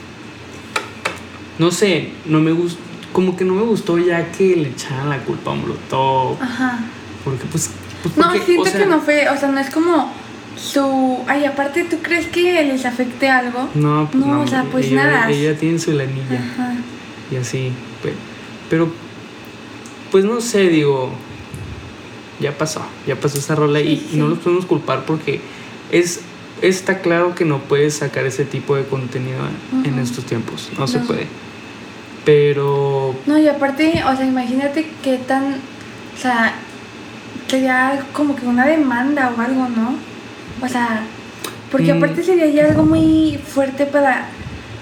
No 1.61 1.71
sé, 1.71 2.09
no 2.27 2.41
me 2.41 2.51
gustó... 2.51 2.81
Como 3.13 3.37
que 3.37 3.45
no 3.45 3.55
me 3.55 3.63
gustó 3.63 3.99
ya 3.99 4.33
que 4.33 4.57
le 4.57 4.71
echaran 4.71 5.11
la 5.11 5.19
culpa 5.19 5.53
a 5.53 5.55
Molotov. 5.55 6.43
Ajá. 6.43 6.81
Porque 7.23 7.45
pues... 7.45 7.71
pues, 8.03 8.17
No, 8.17 8.31
siento 8.45 8.63
o 8.63 8.67
sea, 8.67 8.81
que 8.81 8.87
no 8.87 9.01
fue, 9.01 9.29
o 9.29 9.37
sea, 9.37 9.49
no 9.49 9.61
es 9.61 9.71
como 9.71 10.13
su... 10.57 11.19
Ay, 11.27 11.45
aparte, 11.45 11.85
¿tú 11.85 11.99
crees 12.03 12.27
que 12.27 12.63
les 12.65 12.85
afecte 12.85 13.29
algo? 13.29 13.69
No, 13.75 14.09
pues 14.11 14.25
No, 14.25 14.35
no, 14.35 14.41
o 14.43 14.47
sea, 14.47 14.65
pues 14.71 14.87
ella, 14.87 15.05
nada. 15.05 15.31
ella 15.31 15.57
tiene 15.57 15.79
su 15.79 15.93
lanilla. 15.93 16.41
Ajá. 16.55 16.75
y 17.31 17.37
así. 17.37 17.73
Pero, 18.03 18.15
pero, 18.69 18.93
pues 20.11 20.25
no 20.25 20.41
sé, 20.41 20.69
digo, 20.69 21.11
ya 22.41 22.57
pasó, 22.59 22.83
ya 23.07 23.17
pasó 23.17 23.39
esa 23.39 23.55
rola 23.55 23.81
y, 23.81 23.97
Sí, 23.97 24.17
no 24.19 24.29
los 24.29 24.39
podemos 24.39 24.67
culpar 24.67 25.05
porque 25.07 25.41
es 25.91 26.21
está 26.61 26.99
claro 27.01 27.35
que 27.35 27.45
no 27.45 27.59
puedes 27.59 27.95
sacar 27.95 28.25
ese 28.25 28.45
tipo 28.45 28.77
de 28.77 28.85
contenido 28.85 29.39
en 29.85 29.93
Ujú. 29.95 30.01
estos 30.01 30.25
tiempos, 30.25 30.69
no, 30.79 30.87
se 30.87 30.99
No. 31.01 31.07
puede. 31.07 31.27
Pero 32.25 33.15
No, 33.27 33.39
y 33.39 33.49
aparte, 33.49 34.03
o 34.07 34.17
sea, 34.17 34.25
imagínate 34.27 34.87
qué 35.03 35.19
tan. 35.19 35.55
O 36.17 36.21
sea, 36.21 36.55
sería 37.57 38.01
como 38.15 38.35
que 38.35 38.47
una 38.47 38.65
demanda 38.67 39.31
o 39.37 39.41
algo, 39.41 39.69
¿no? 39.69 39.95
O 40.65 40.69
sea, 40.69 41.03
porque 41.71 41.93
Mm. 41.93 41.97
aparte 41.99 42.23
sería 42.23 42.47
ya 42.47 42.65
algo 42.67 42.85
muy 42.85 43.39
fuerte 43.47 43.85
para. 43.85 44.27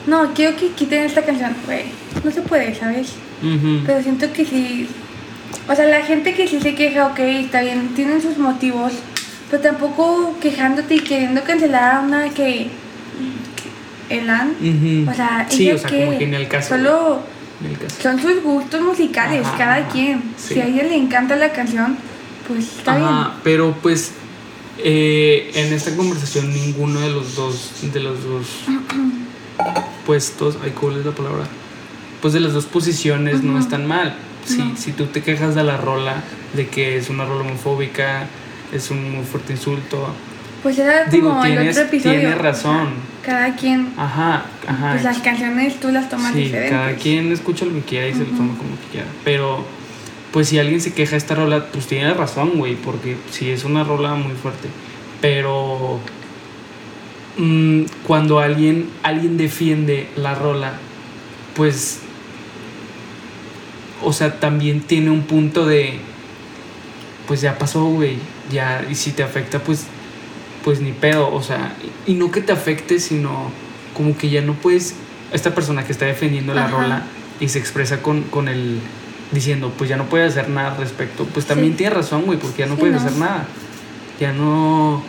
No, 0.06 0.32
quiero 0.34 0.56
que 0.56 0.68
quiten 0.70 1.02
esta 1.04 1.22
canción, 1.22 1.52
güey. 1.66 1.86
No 2.24 2.30
se 2.30 2.42
puede, 2.42 2.74
¿sabes? 2.74 3.14
Pero 3.86 4.02
siento 4.02 4.32
que 4.32 4.44
sí. 4.44 4.88
O 5.68 5.74
sea, 5.74 5.86
la 5.86 6.02
gente 6.02 6.32
que 6.34 6.46
sí 6.46 6.60
se 6.60 6.74
queja, 6.76 7.06
ok, 7.08 7.18
está 7.18 7.60
bien, 7.62 7.88
tienen 7.96 8.22
sus 8.22 8.38
motivos. 8.38 8.92
Pero 9.50 9.62
tampoco 9.62 10.36
quejándote 10.40 10.94
y 10.94 11.00
queriendo 11.00 11.42
cancelar 11.42 11.96
a 11.96 12.00
una 12.00 12.28
que. 12.30 12.68
que 14.08 14.16
Elan. 14.18 14.54
ujú. 14.60 15.10
O 15.10 15.14
sea, 15.14 15.46
sí, 15.48 15.64
ella 15.68 15.74
o 15.74 15.78
sea, 15.78 15.90
que 15.90 16.04
como 16.04 16.18
que 16.18 16.24
en 16.24 16.34
el 16.34 16.46
caso. 16.48 16.68
Solo 16.76 17.22
son 18.00 18.18
sus 18.20 18.42
gustos 18.42 18.80
musicales, 18.80 19.44
Ajá, 19.44 19.58
cada 19.58 19.88
quien. 19.88 20.22
sí. 20.36 20.54
Si 20.54 20.60
a 20.60 20.66
ella 20.66 20.84
le 20.84 20.96
encanta 20.96 21.34
la 21.36 21.50
canción, 21.52 21.96
pues 22.52 22.76
está 22.78 22.96
Ajá, 22.96 23.34
pero 23.42 23.74
pues 23.82 24.12
eh, 24.78 25.50
en 25.54 25.72
esta 25.72 25.94
conversación 25.96 26.52
ninguno 26.52 27.00
de 27.00 27.10
los 27.10 27.34
dos, 27.36 27.70
de 27.82 28.00
los 28.00 28.22
dos 28.24 28.46
puestos, 30.06 30.56
ay, 30.64 30.72
¿cuál 30.78 30.98
es 30.98 31.06
la 31.06 31.12
palabra? 31.12 31.44
Pues 32.20 32.34
de 32.34 32.40
las 32.40 32.52
dos 32.52 32.66
posiciones 32.66 33.42
no 33.42 33.58
están 33.58 33.86
mal. 33.86 34.14
Si, 34.44 34.58
No. 34.58 34.76
si 34.76 34.92
tú 34.92 35.06
te 35.06 35.22
quejas 35.22 35.54
de 35.54 35.62
la 35.64 35.76
rola, 35.76 36.22
de 36.54 36.68
que 36.68 36.96
es 36.96 37.08
una 37.10 37.24
rola 37.24 37.42
homofóbica, 37.42 38.26
es 38.72 38.90
un 38.90 39.10
muy 39.16 39.24
fuerte 39.24 39.52
insulto, 39.52 39.96
bien. 39.98 40.30
Pues 40.62 40.78
era 40.78 41.04
como 41.04 41.12
digo, 41.12 41.44
el 41.44 41.52
tienes, 41.52 41.76
otro 41.76 41.88
episodio. 41.88 42.18
tienes 42.20 42.38
razón. 42.38 42.88
Cada 43.24 43.54
quien, 43.56 43.92
Ajá, 43.96 44.44
ajá. 44.66 44.90
pues 44.92 45.04
las 45.04 45.18
canciones 45.18 45.78
tú 45.80 45.88
las 45.90 46.08
tomas 46.08 46.32
Sí, 46.32 46.40
diferentes. 46.40 46.70
cada 46.72 46.94
quien 46.96 47.32
escucha 47.32 47.64
lo 47.64 47.72
que 47.74 47.80
quiera 47.82 48.08
y 48.08 48.12
se 48.12 48.20
lo 48.20 48.26
toma 48.26 48.56
como 48.58 48.70
que 48.80 48.86
quiera. 48.92 49.06
Pero, 49.24 49.64
pues 50.32 50.48
si 50.48 50.58
alguien 50.58 50.80
se 50.80 50.92
queja 50.92 51.12
de 51.12 51.18
esta 51.18 51.34
rola, 51.34 51.66
pues 51.72 51.86
tiene 51.86 52.12
razón, 52.14 52.52
güey, 52.56 52.76
porque 52.76 53.16
sí 53.30 53.50
es 53.50 53.64
una 53.64 53.82
rola 53.82 54.14
muy 54.14 54.34
fuerte. 54.34 54.68
Pero 55.20 55.98
mm, 57.36 57.82
cuando 58.06 58.38
alguien, 58.38 58.88
alguien 59.02 59.36
defiende 59.36 60.08
la 60.16 60.34
rola, 60.34 60.74
pues, 61.56 62.00
o 64.02 64.12
sea, 64.12 64.38
también 64.38 64.82
tiene 64.82 65.10
un 65.10 65.22
punto 65.22 65.66
de, 65.66 65.98
pues 67.26 67.40
ya 67.40 67.58
pasó, 67.58 67.84
güey, 67.84 68.16
ya, 68.52 68.86
y 68.88 68.94
si 68.94 69.10
te 69.10 69.24
afecta, 69.24 69.58
pues, 69.58 69.86
pues 70.64 70.80
ni 70.80 70.92
pedo, 70.92 71.32
o 71.32 71.42
sea, 71.42 71.74
y 72.06 72.14
no 72.14 72.30
que 72.30 72.40
te 72.40 72.52
afecte, 72.52 73.00
sino 73.00 73.50
como 73.94 74.16
que 74.16 74.30
ya 74.30 74.42
no 74.42 74.54
puedes, 74.54 74.94
esta 75.32 75.54
persona 75.54 75.84
que 75.84 75.92
está 75.92 76.06
defendiendo 76.06 76.54
la 76.54 76.68
rola 76.68 77.02
y 77.40 77.48
se 77.48 77.58
expresa 77.58 78.02
con, 78.02 78.22
con 78.22 78.48
el, 78.48 78.80
diciendo, 79.32 79.72
pues 79.76 79.88
ya 79.90 79.96
no 79.96 80.04
puedes 80.06 80.32
hacer 80.36 80.48
nada 80.50 80.72
al 80.72 80.76
respecto, 80.78 81.24
pues 81.24 81.46
también 81.46 81.72
Sí. 81.72 81.78
tiene 81.78 81.94
razón, 81.94 82.22
güey, 82.22 82.38
porque 82.38 82.58
ya 82.60 82.66
no 82.66 82.74
Sí, 82.74 82.80
puedes 82.80 83.00
no. 83.00 83.06
hacer 83.06 83.18
nada, 83.18 83.46
ya 84.18 84.32
no, 84.32 85.02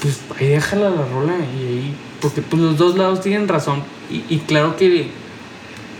pues 0.00 0.20
ahí 0.38 0.48
déjala 0.48 0.90
la 0.90 1.04
rola 1.06 1.34
y 1.58 1.66
ahí, 1.66 1.94
porque 2.20 2.42
pues 2.42 2.62
los 2.62 2.76
dos 2.78 2.96
lados 2.96 3.20
tienen 3.20 3.48
razón 3.48 3.82
y, 4.10 4.22
y 4.34 4.38
claro 4.40 4.76
que 4.76 5.08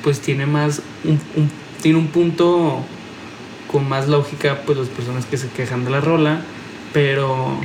pues 0.03 0.21
tiene 0.21 0.47
más, 0.47 0.81
un, 1.05 1.21
un- 1.37 1.51
tiene 1.83 1.99
un 1.99 2.07
punto 2.09 2.81
con 3.71 3.89
más 3.89 4.07
lógica 4.09 4.61
pues 4.67 4.79
las 4.79 4.89
personas 4.89 5.25
que 5.27 5.37
se 5.37 5.49
quejan 5.49 5.85
de 5.85 5.91
la 5.91 6.01
rola, 6.01 6.41
pero 6.93 7.59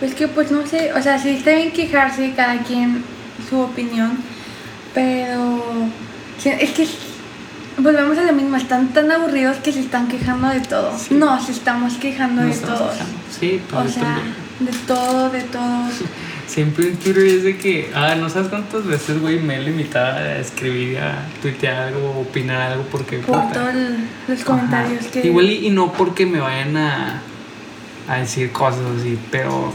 Pues 0.00 0.14
que 0.14 0.28
pues 0.28 0.50
no 0.50 0.66
sé, 0.66 0.92
o 0.92 1.00
sea, 1.02 1.18
sí 1.18 1.30
está 1.30 1.54
bien 1.54 1.70
quejarse 1.72 2.32
cada 2.36 2.58
quien 2.62 3.02
su 3.48 3.58
opinión, 3.60 4.18
pero 4.92 5.62
es 6.44 6.70
que 6.72 6.86
volvemos 7.78 8.16
a 8.18 8.22
lo 8.22 8.32
mismo, 8.32 8.56
están 8.56 8.88
tan 8.92 9.10
aburridos 9.10 9.56
que 9.58 9.72
se 9.72 9.80
están 9.80 10.08
quejando 10.08 10.48
de 10.48 10.60
todo. 10.60 10.96
Sí. 10.98 11.14
No, 11.14 11.40
se 11.44 11.52
estamos 11.52 11.94
quejando 11.94 12.42
de 12.42 12.50
estamos 12.50 12.78
todo. 12.78 12.90
quejando. 12.90 13.12
Sí, 13.38 13.60
pues 13.70 13.82
O 13.82 13.84
yo 13.86 13.92
sea, 13.92 14.02
también. 14.02 14.34
de 14.60 14.72
todo, 14.86 15.30
de 15.30 15.42
todo. 15.42 15.88
Siempre 16.46 16.88
en 16.88 16.96
Twitter 16.98 17.24
es 17.24 17.42
de 17.42 17.56
que, 17.56 17.90
ah, 17.94 18.14
no 18.16 18.28
sabes 18.28 18.48
cuántas 18.48 18.84
veces, 18.86 19.18
güey, 19.20 19.40
me 19.40 19.56
he 19.56 19.62
limitado 19.62 20.18
a 20.18 20.36
escribir, 20.38 20.98
a 20.98 21.24
tuitear 21.40 21.88
algo, 21.88 22.20
opinar 22.20 22.60
algo, 22.72 22.84
porque... 22.92 23.16
Por 23.18 23.50
todos 23.50 23.72
los 24.28 24.44
comentarios 24.44 25.00
Ajá. 25.00 25.10
que... 25.10 25.26
Igual 25.26 25.50
y, 25.50 25.66
y 25.66 25.70
no 25.70 25.92
porque 25.92 26.26
me 26.26 26.40
vayan 26.40 26.76
a, 26.76 27.22
a 28.08 28.16
decir 28.18 28.52
cosas 28.52 28.82
así, 29.00 29.18
pero 29.30 29.72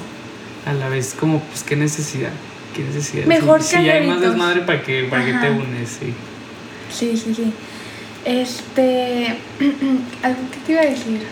a 0.67 0.73
la 0.73 0.89
vez 0.89 1.15
como, 1.19 1.39
pues, 1.41 1.63
qué 1.63 1.75
necesidad, 1.75 2.29
qué 2.75 2.83
necesidad. 2.83 3.25
Mejor 3.25 3.63
si, 3.63 3.75
si 3.77 3.89
hay 3.89 4.05
más 4.07 4.21
desmadre, 4.21 4.61
¿para 4.61 4.83
que 4.83 5.05
para 5.05 5.25
qué 5.25 5.33
te 5.33 5.49
unes? 5.49 5.89
Sí. 5.99 6.13
Sí, 6.91 7.17
sí, 7.17 7.33
sí. 7.33 7.51
Este... 8.29 9.37
algo 10.23 10.41
que 10.51 10.57
te 10.65 10.71
iba 10.73 10.81
a 10.81 10.85
decir. 10.85 11.25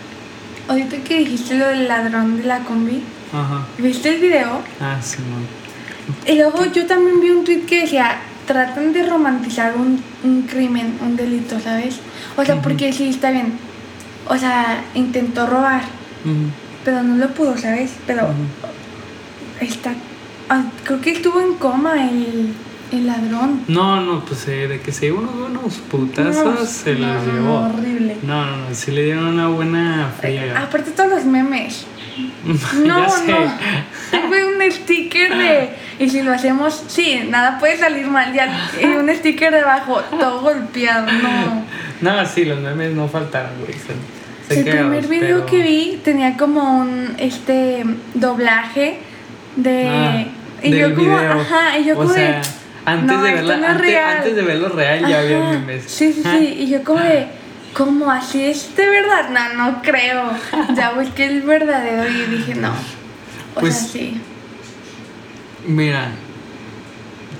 Ahorita 0.66 0.96
que 0.98 1.18
dijiste 1.20 1.54
lo 1.54 1.68
del 1.68 1.86
ladrón 1.86 2.38
de 2.38 2.44
la 2.44 2.58
combi, 2.60 3.02
Ajá. 3.32 3.66
¿viste 3.78 4.08
el 4.16 4.20
video? 4.20 4.62
Ah, 4.80 4.98
sí, 5.00 5.18
no. 5.18 6.30
Y 6.30 6.36
luego 6.36 6.66
yo 6.66 6.86
también 6.86 7.20
vi 7.20 7.30
un 7.30 7.44
tweet 7.44 7.66
que 7.66 7.82
decía, 7.82 8.18
tratan 8.48 8.92
de 8.92 9.04
romantizar 9.04 9.76
un, 9.76 10.02
un 10.24 10.42
crimen, 10.42 10.98
un 11.00 11.14
delito, 11.16 11.60
¿sabes? 11.60 12.00
O 12.36 12.44
sea, 12.44 12.60
porque 12.60 12.92
sí, 12.92 13.10
está 13.10 13.30
bien. 13.30 13.52
O 14.26 14.36
sea, 14.36 14.84
intentó 14.94 15.46
robar, 15.46 15.82
pero 16.84 17.02
no 17.04 17.16
lo 17.16 17.28
pudo, 17.28 17.56
¿sabes? 17.56 17.92
Pero 18.06 18.28
está... 19.60 19.94
ah, 20.48 20.64
creo 20.82 21.00
que 21.00 21.12
estuvo 21.12 21.40
en 21.40 21.54
coma 21.54 22.08
el, 22.10 22.52
el 22.92 23.06
ladrón. 23.06 23.62
No, 23.68 24.00
no, 24.00 24.24
pues 24.24 24.46
eh, 24.48 24.68
de 24.68 24.80
que 24.80 24.92
se 24.92 25.06
dio 25.06 25.18
unos 25.18 25.34
buenos 25.38 25.74
putazos, 25.90 26.44
No, 26.60 26.66
se 26.66 26.94
no, 26.94 27.14
los 27.14 27.24
llevó. 27.26 27.60
no, 27.60 27.74
horrible. 27.74 28.16
No, 28.22 28.46
no, 28.46 28.56
no, 28.56 28.74
sí 28.74 28.90
le 28.92 29.04
dieron 29.04 29.26
una 29.26 29.48
buena 29.48 30.12
friega. 30.20 30.62
Aparte 30.62 30.90
todos 30.92 31.10
los 31.10 31.24
memes. 31.24 31.86
No, 32.84 33.00
no. 33.06 33.36
Tuve 34.10 34.46
un 34.46 34.72
sticker 34.72 35.36
de. 35.36 35.70
Y 36.00 36.08
si 36.08 36.22
lo 36.22 36.32
hacemos, 36.32 36.84
sí, 36.86 37.26
nada 37.28 37.58
puede 37.58 37.76
salir 37.76 38.06
mal. 38.06 38.32
Ya, 38.32 38.70
y 38.80 38.84
un 38.86 39.08
sticker 39.12 39.52
debajo, 39.52 40.00
todo 40.10 40.40
golpeado. 40.42 41.06
No. 41.10 41.64
No, 42.00 42.24
sí, 42.26 42.44
los 42.44 42.60
memes 42.60 42.92
no 42.94 43.08
faltaron, 43.08 43.50
güey. 43.60 43.74
El 44.50 44.64
primer 44.64 45.06
video 45.08 45.44
pero- 45.44 45.46
que 45.46 45.62
vi 45.62 46.00
tenía 46.04 46.36
como 46.36 46.78
un 46.80 47.16
este 47.18 47.84
doblaje 48.14 49.00
de. 49.56 49.88
Ah, 49.88 50.24
y 50.62 50.70
yo 50.76 50.94
como, 50.94 51.16
ajá, 51.18 51.76
y 51.78 51.84
yo 51.84 51.96
como 51.96 52.12
sea, 52.12 52.40
de. 52.40 52.48
Antes 52.92 53.16
no, 53.16 53.22
de 53.22 53.32
verla, 53.32 53.56
no 53.56 53.66
es 53.84 53.96
antes, 53.96 54.36
de 54.36 54.42
verlo 54.42 54.68
real 54.68 55.00
ya 55.08 55.20
había 55.20 55.38
Ajá. 55.40 55.50
memes. 55.58 55.84
Sí, 55.86 56.12
sí, 56.12 56.22
sí. 56.22 56.56
Y 56.60 56.68
yo 56.70 56.82
como 56.84 57.00
de, 57.00 57.26
¿cómo 57.74 58.10
así 58.10 58.42
es 58.44 58.74
de 58.76 58.86
verdad? 58.88 59.30
No, 59.30 59.54
no 59.70 59.82
creo. 59.82 60.30
Ya 60.76 60.92
busqué 60.92 61.26
el 61.26 61.42
verdadero 61.42 62.08
y 62.08 62.36
dije, 62.36 62.54
no. 62.54 62.70
O 63.54 63.60
Pues- 63.60 63.74
sea, 63.76 63.88
sí. 63.88 64.20
Mira, 65.66 66.10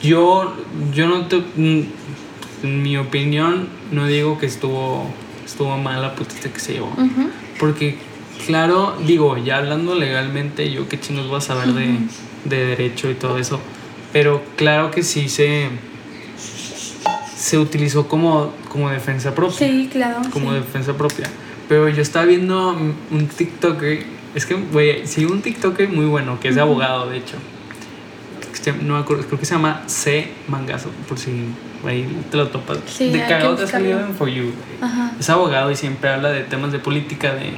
yo, 0.02 0.54
yo 0.92 1.06
no 1.08 1.26
te. 1.26 1.42
En 1.56 2.82
mi 2.82 2.96
opinión, 2.96 3.68
no 3.92 4.06
digo 4.06 4.36
que 4.38 4.46
estuvo, 4.46 5.08
estuvo 5.46 5.78
mal 5.78 6.02
la 6.02 6.14
putita 6.16 6.48
que 6.52 6.58
se 6.58 6.72
llevó. 6.74 6.92
Porque, 7.60 7.96
claro, 8.46 8.96
digo, 9.06 9.36
ya 9.38 9.58
hablando 9.58 9.94
legalmente, 9.94 10.70
yo 10.70 10.88
qué 10.88 10.98
chinos 10.98 11.28
voy 11.28 11.38
a 11.38 11.40
saber 11.40 11.68
de, 11.68 11.98
de 12.44 12.66
derecho 12.66 13.10
y 13.10 13.14
todo 13.14 13.38
eso. 13.38 13.60
Pero 14.12 14.42
claro 14.56 14.90
que 14.90 15.02
sí 15.02 15.28
se. 15.28 15.68
Se 17.36 17.56
utilizó 17.56 18.08
como, 18.08 18.52
como 18.68 18.90
defensa 18.90 19.34
propia. 19.34 19.68
Sí, 19.68 19.88
claro. 19.90 20.20
como 20.32 20.50
sí. 20.50 20.56
defensa 20.56 20.94
propia. 20.94 21.26
Pero 21.68 21.88
yo 21.88 22.02
estaba 22.02 22.24
viendo 22.24 22.70
un 23.10 23.28
TikToker, 23.28 24.02
es 24.34 24.44
que, 24.44 24.54
güey, 24.54 25.06
sí, 25.06 25.24
un 25.24 25.40
TikToker 25.40 25.88
muy 25.88 26.06
bueno, 26.06 26.40
que 26.40 26.48
es 26.48 26.56
de 26.56 26.62
Ujú. 26.62 26.70
abogado, 26.72 27.08
de 27.10 27.18
hecho. 27.18 27.36
No 28.82 28.94
me 28.94 29.00
acuerdo, 29.00 29.24
creo 29.26 29.38
que 29.40 29.46
se 29.46 29.54
llama 29.54 29.82
C. 29.86 30.28
Mangazo, 30.48 30.90
por 31.08 31.18
si 31.18 31.30
ahí 31.86 32.06
te 32.30 32.36
lo 32.36 32.48
topas. 32.48 32.78
Sí, 32.86 33.08
de 33.10 33.20
cagado 33.20 33.52
que 33.54 33.62
te 33.62 33.68
ha 33.68 33.70
salido 33.70 34.00
en 34.00 34.14
For 34.14 34.28
You. 34.28 34.52
Ajá. 34.82 35.12
Es 35.18 35.30
abogado 35.30 35.70
y 35.70 35.76
siempre 35.76 36.10
habla 36.10 36.30
de 36.30 36.42
temas 36.42 36.72
de 36.72 36.78
política, 36.78 37.34
de, 37.34 37.52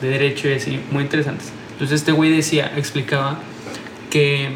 de 0.00 0.08
derecho 0.08 0.48
y 0.48 0.54
así, 0.54 0.80
muy 0.90 1.04
interesantes. 1.04 1.52
Entonces 1.72 2.00
este 2.00 2.10
güey 2.10 2.32
decía, 2.34 2.72
explicaba 2.76 3.38
que, 4.10 4.48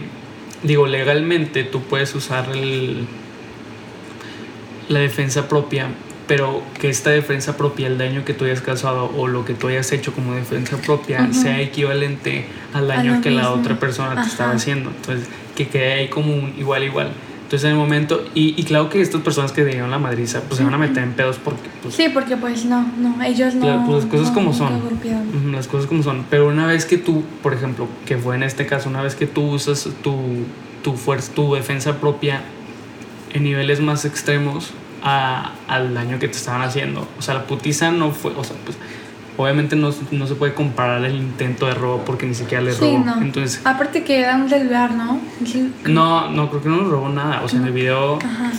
digo, 0.64 0.87
legalmente 0.87 1.62
tú 1.62 1.83
puedes 1.83 2.14
usar 2.14 2.49
el, 2.52 3.06
la 4.88 4.99
defensa 5.00 5.49
propia, 5.49 5.88
pero 6.26 6.62
que 6.80 6.88
esta 6.88 7.11
defensa 7.11 7.56
propia, 7.56 7.87
el 7.87 7.99
daño 7.99 8.25
que 8.25 8.35
tú 8.35 8.47
hayas 8.47 8.62
causado 8.62 9.12
o 9.16 9.28
lo 9.28 9.44
que 9.44 9.54
tú 9.54 9.68
hayas 9.68 9.92
hecho 9.92 10.12
como 10.12 10.35
defensa 10.35 10.78
propia, 10.78 11.33
sea 11.33 11.61
equivalente 11.61 12.47
al 12.73 12.88
daño 12.88 13.21
que 13.21 13.30
la 13.30 13.50
otra 13.50 13.78
persona 13.78 14.23
te 14.23 14.28
estaba 14.28 14.52
haciendo. 14.52 14.90
Entonces, 14.90 15.28
que 15.54 15.68
quede 15.68 15.92
ahí 15.92 16.09
como 16.09 16.35
un 16.35 16.54
igual 16.59 16.83
igual. 16.83 17.12
Entonces 17.44 17.64
en 17.64 17.70
el 17.72 17.76
momento, 17.76 18.24
y, 18.34 18.54
y 18.60 18.64
claro 18.64 18.88
que 18.88 19.00
estas 19.00 19.20
personas 19.20 19.52
que 19.52 19.64
dieron 19.64 19.90
la 19.90 19.98
madriza, 19.98 20.40
pues 20.40 20.58
se 20.58 20.64
van 20.64 20.74
a 20.74 20.78
meter 20.78 21.02
en 21.02 21.12
pedos 21.12 21.36
porque 21.42 21.68
pues, 21.82 21.94
Sí, 21.94 22.06
porque 22.12 22.36
pues 22.36 22.64
no, 22.64 22.84
no, 22.98 23.22
ellos 23.22 23.54
no. 23.54 23.60
Claro, 23.60 23.82
pues 23.86 24.04
las 24.04 24.10
cosas 24.12 24.28
no- 24.28 24.34
como 24.34 24.52
son. 24.54 24.72
Las 25.52 25.68
cosas 25.68 25.86
como 25.86 26.02
son. 26.02 26.24
Pero 26.30 26.48
una 26.48 26.66
vez 26.66 26.84
que 26.86 26.96
tú, 26.96 27.22
por 27.42 27.52
ejemplo, 27.54 27.86
que 28.06 28.16
fue 28.16 28.34
en 28.36 28.42
este 28.42 28.66
caso, 28.66 28.88
una 28.88 29.02
vez 29.02 29.14
que 29.14 29.26
tú 29.26 29.42
usas 29.42 29.88
tu, 30.02 30.16
tu 30.82 30.94
fuerza, 30.94 31.32
tu 31.34 31.54
defensa 31.54 32.00
propia 32.00 32.40
en 33.32 33.44
niveles 33.44 33.80
más 33.80 34.04
extremos 34.06 34.70
a- 35.02 35.52
al 35.68 35.92
daño 35.94 36.18
que 36.18 36.28
te 36.28 36.36
estaban 36.36 36.62
haciendo. 36.62 37.06
O 37.18 37.22
sea, 37.22 37.34
la 37.34 37.46
putiza 37.46 37.90
no 37.90 38.10
fue, 38.10 38.32
o 38.36 38.42
sea, 38.42 38.56
pues 38.64 38.78
obviamente 39.37 39.76
no, 39.76 39.91
no 40.12 40.26
se 40.26 40.35
puede 40.35 40.55
comparar 40.55 41.05
el 41.05 41.17
intento 41.17 41.67
de 41.67 41.75
robo 41.75 42.05
porque 42.05 42.26
ni 42.26 42.35
siquiera 42.35 42.62
le 42.62 42.73
Sí, 42.73 42.81
robó. 42.81 42.99
no. 43.05 43.23
Entonces, 43.23 43.61
Aparte 43.64 44.05
que 44.05 44.21
era 44.21 44.37
un 44.37 44.49
celular, 44.49 44.93
¿no? 44.93 45.21
No, 45.87 46.31
no, 46.31 46.50
creo 46.50 46.62
que 46.62 46.69
no 46.69 46.76
le 46.83 46.88
robó 46.88 47.09
nada. 47.09 47.43
O 47.43 47.49
sea, 47.49 47.59
en 47.61 47.67
el 47.67 47.73
video 47.73 48.17
Ajá. 48.19 48.53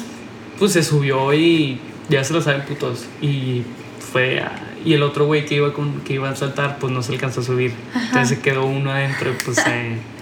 pues 0.60 0.74
se 0.74 0.84
subió 0.84 1.34
y 1.34 1.80
ya 2.10 2.24
se 2.24 2.34
lo 2.34 2.42
saben 2.42 2.62
putos. 2.64 3.06
Y 3.22 3.64
fue. 4.12 4.44
Y 4.86 4.94
el 4.94 5.02
otro 5.02 5.26
güey 5.26 5.46
que 5.46 5.56
iba 5.56 5.74
con, 5.74 6.02
que 6.02 6.14
iba 6.14 6.30
a 6.30 6.36
saltar, 6.36 6.78
pues 6.80 6.94
no 6.94 7.02
se 7.02 7.14
alcanzó 7.14 7.42
a 7.42 7.44
subir. 7.44 7.74
Entonces 7.96 8.30
se 8.38 8.40
quedó 8.42 8.66
uno 8.66 8.92
adentro 8.92 9.32
y 9.32 9.44
pues 9.44 9.58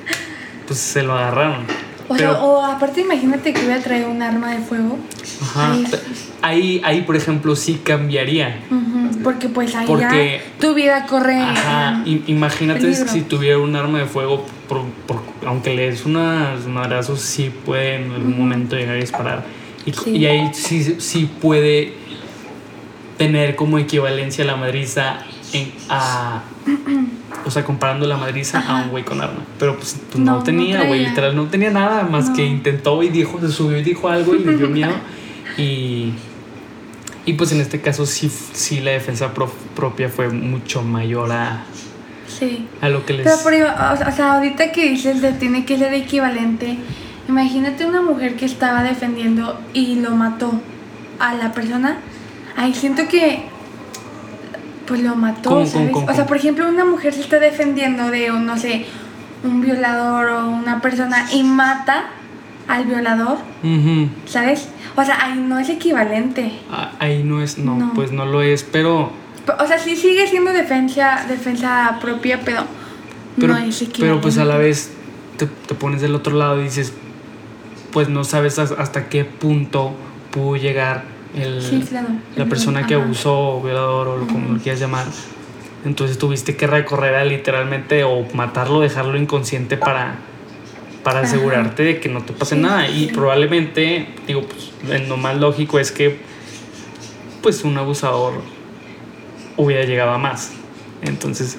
pues 0.67 0.79
se 0.79 1.03
lo 1.03 1.13
agarraron. 1.13 1.65
O 2.09 2.15
Pero, 2.15 2.31
sea, 2.33 2.43
o 2.43 2.61
aparte 2.61 3.01
imagínate 3.01 3.53
que 3.53 3.61
hubiera 3.65 3.81
traído 3.81 4.09
un 4.09 4.21
arma 4.21 4.51
de 4.51 4.59
fuego. 4.59 4.97
ajá, 5.41 5.71
ahí- 5.73 5.85
ahí, 6.41 6.81
ahí, 6.83 7.01
por 7.03 7.15
ejemplo, 7.15 7.55
sí 7.55 7.79
cambiaría. 7.83 8.59
Porque 9.23 9.47
pues 9.47 9.73
ahí 9.75 9.85
Porque- 9.87 10.41
ya 10.43 10.59
tu 10.59 10.73
vida 10.73 11.05
corre. 11.05 11.39
Ajá, 11.39 12.03
imagínate 12.27 12.81
peligro. 12.81 13.07
si 13.07 13.21
tuviera 13.21 13.57
un 13.57 13.73
arma 13.75 13.99
de 13.99 14.05
fuego, 14.05 14.45
por, 14.67 14.81
por- 15.07 15.21
aunque 15.45 15.73
le 15.73 15.89
des 15.91 16.05
unos 16.05 16.65
madrazos, 16.67 17.21
sí 17.21 17.49
puede 17.65 17.95
en 17.95 18.11
algún 18.11 18.37
momento 18.37 18.75
llegar 18.75 18.95
a 18.95 18.99
disparar. 18.99 19.45
Y, 19.85 19.93
Sí. 19.93 20.09
y 20.17 20.25
ahí 20.25 20.49
sí, 20.53 20.95
sí 20.99 21.29
puede 21.41 21.93
tener 23.17 23.55
como 23.55 23.77
equivalencia 23.79 24.43
la 24.43 24.55
madriza 24.55 25.19
en, 25.53 25.71
a. 25.89 26.41
O 27.45 27.51
sea, 27.51 27.63
comparando 27.65 28.05
la 28.07 28.17
madriza 28.17 28.59
a 28.67 28.83
un 28.83 28.89
güey 28.89 29.03
con 29.03 29.21
arma. 29.21 29.43
Pero 29.59 29.75
pues, 29.77 29.97
pues 30.09 30.19
no, 30.23 30.31
No, 30.33 30.37
no 30.39 30.43
tenía, 30.43 30.77
güey. 30.83 30.89
traía. 30.99 31.09
literal, 31.09 31.35
no 31.35 31.45
tenía 31.45 31.71
nada 31.71 32.03
más 32.03 32.29
No. 32.29 32.35
que 32.35 32.45
intentó 32.45 33.01
y 33.03 33.09
dijo, 33.09 33.39
se 33.39 33.49
subió 33.51 33.77
y 33.77 33.83
dijo 33.83 34.07
algo 34.09 34.33
y 34.35 34.39
le 34.39 34.57
dio 34.57 34.67
miedo. 34.69 34.93
Y. 35.57 36.13
Y 37.25 37.33
pues 37.33 37.51
en 37.53 37.61
este 37.61 37.79
caso 37.79 38.05
sí, 38.05 38.29
sí 38.53 38.81
la 38.81 38.91
defensa 38.91 39.33
pro- 39.33 39.53
propia 39.75 40.09
fue 40.09 40.27
mucho 40.29 40.81
mayor 40.83 41.31
a, 41.31 41.63
Sí. 42.27 42.67
a 42.81 42.89
lo 42.89 43.05
que 43.05 43.13
les... 43.13 43.23
Pero 43.25 43.37
por, 43.43 43.53
o 43.53 44.11
sea, 44.11 44.33
ahorita 44.35 44.71
que 44.73 44.89
dices 44.89 45.21
de 45.21 45.31
tiene 45.31 45.63
que 45.63 45.77
ser 45.77 45.93
equivalente, 45.93 46.77
imagínate 47.29 47.85
una 47.85 48.01
mujer 48.01 48.35
que 48.35 48.45
estaba 48.45 48.83
defendiendo 48.83 49.57
y 49.73 49.95
lo 50.01 50.11
mató 50.11 50.51
a 51.19 51.33
la 51.35 51.53
persona. 51.53 51.97
Ahí 52.57 52.73
siento 52.73 53.07
que 53.07 53.43
pues 54.87 55.01
lo 55.01 55.15
mató, 55.15 55.49
¿Cómo, 55.49 55.65
¿sabes? 55.65 55.91
cómo, 55.91 56.07
o 56.11 56.13
sea, 56.13 56.25
por 56.25 56.37
ejemplo, 56.37 56.67
una 56.67 56.85
mujer 56.85 57.13
se 57.13 57.21
está 57.21 57.39
defendiendo 57.39 58.09
de 58.11 58.31
un, 58.31 58.45
no 58.45 58.57
sé, 58.57 58.85
un 59.43 59.61
violador 59.61 60.27
o 60.29 60.49
una 60.49 60.81
persona 60.81 61.27
y 61.33 61.43
mata 61.43 62.05
al 62.67 62.85
violador. 62.85 63.37
¿sabes? 64.25 64.69
O 64.95 65.03
sea, 65.03 65.17
ahí 65.25 65.39
no 65.39 65.59
es 65.59 65.69
equivalente. 65.69 66.51
Ah, 66.71 66.91
Ahí 66.99 67.23
no 67.23 67.41
es, 67.41 67.57
no, 67.57 67.75
No. 67.75 67.93
pues 67.93 68.11
no 68.11 68.25
lo 68.25 68.41
es, 68.41 68.63
pero... 68.63 69.11
O 69.59 69.67
sea, 69.67 69.77
sí 69.79 69.95
sigue 69.95 70.27
siendo 70.27 70.51
defensa, 70.53 71.25
defensa 71.27 71.97
propia, 72.01 72.39
pero, 72.45 72.63
Pero, 73.37 73.53
no 73.53 73.59
es 73.59 73.81
equivalente. 73.81 73.99
pero 74.01 74.21
pues 74.21 74.37
a 74.37 74.45
la 74.45 74.57
vez 74.57 74.91
te, 75.37 75.45
te 75.47 75.75
pones 75.75 76.01
del 76.01 76.15
otro 76.15 76.35
lado 76.37 76.61
y 76.61 76.65
dices, 76.65 76.93
pues 77.91 78.07
no 78.09 78.23
sabes 78.23 78.59
has- 78.59 78.71
hasta 78.71 79.09
qué 79.09 79.25
punto 79.25 79.93
pudo 80.31 80.55
llegar 80.55 81.03
el, 81.35 81.61
Sí, 81.61 81.83
claro. 81.87 82.07
la 82.35 82.45
persona 82.45 82.85
que 82.85 82.93
abusó, 82.95 83.61
violador 83.61 84.07
o 84.07 84.27
como 84.27 84.53
lo 84.53 84.59
quieras 84.59 84.79
llamar. 84.79 85.05
Entonces 85.85 86.17
tuviste 86.17 86.55
que 86.55 86.65
recorrer 86.67 87.15
a 87.15 87.25
literalmente 87.25 88.03
o 88.03 88.25
matarlo, 88.33 88.79
dejarlo 88.79 89.17
inconsciente 89.17 89.75
para, 89.77 90.15
para 91.03 91.19
Ajá. 91.19 91.27
asegurarte 91.27 91.83
de 91.83 91.99
que 91.99 92.07
no 92.09 92.21
te 92.23 92.33
pase 92.33 92.55
Sí, 92.55 92.61
nada. 92.61 92.87
Y 92.87 93.07
sí. 93.07 93.11
probablemente, 93.13 94.07
digo, 94.27 94.43
pues 94.43 95.07
lo 95.09 95.17
más 95.17 95.35
lógico 95.37 95.79
es 95.79 95.91
que 95.91 96.19
pues 97.41 97.63
un 97.65 97.77
abusador 97.77 98.41
hubiera 99.57 99.83
llegado 99.83 100.11
a 100.11 100.17
más. 100.17 100.51
Entonces, 101.01 101.57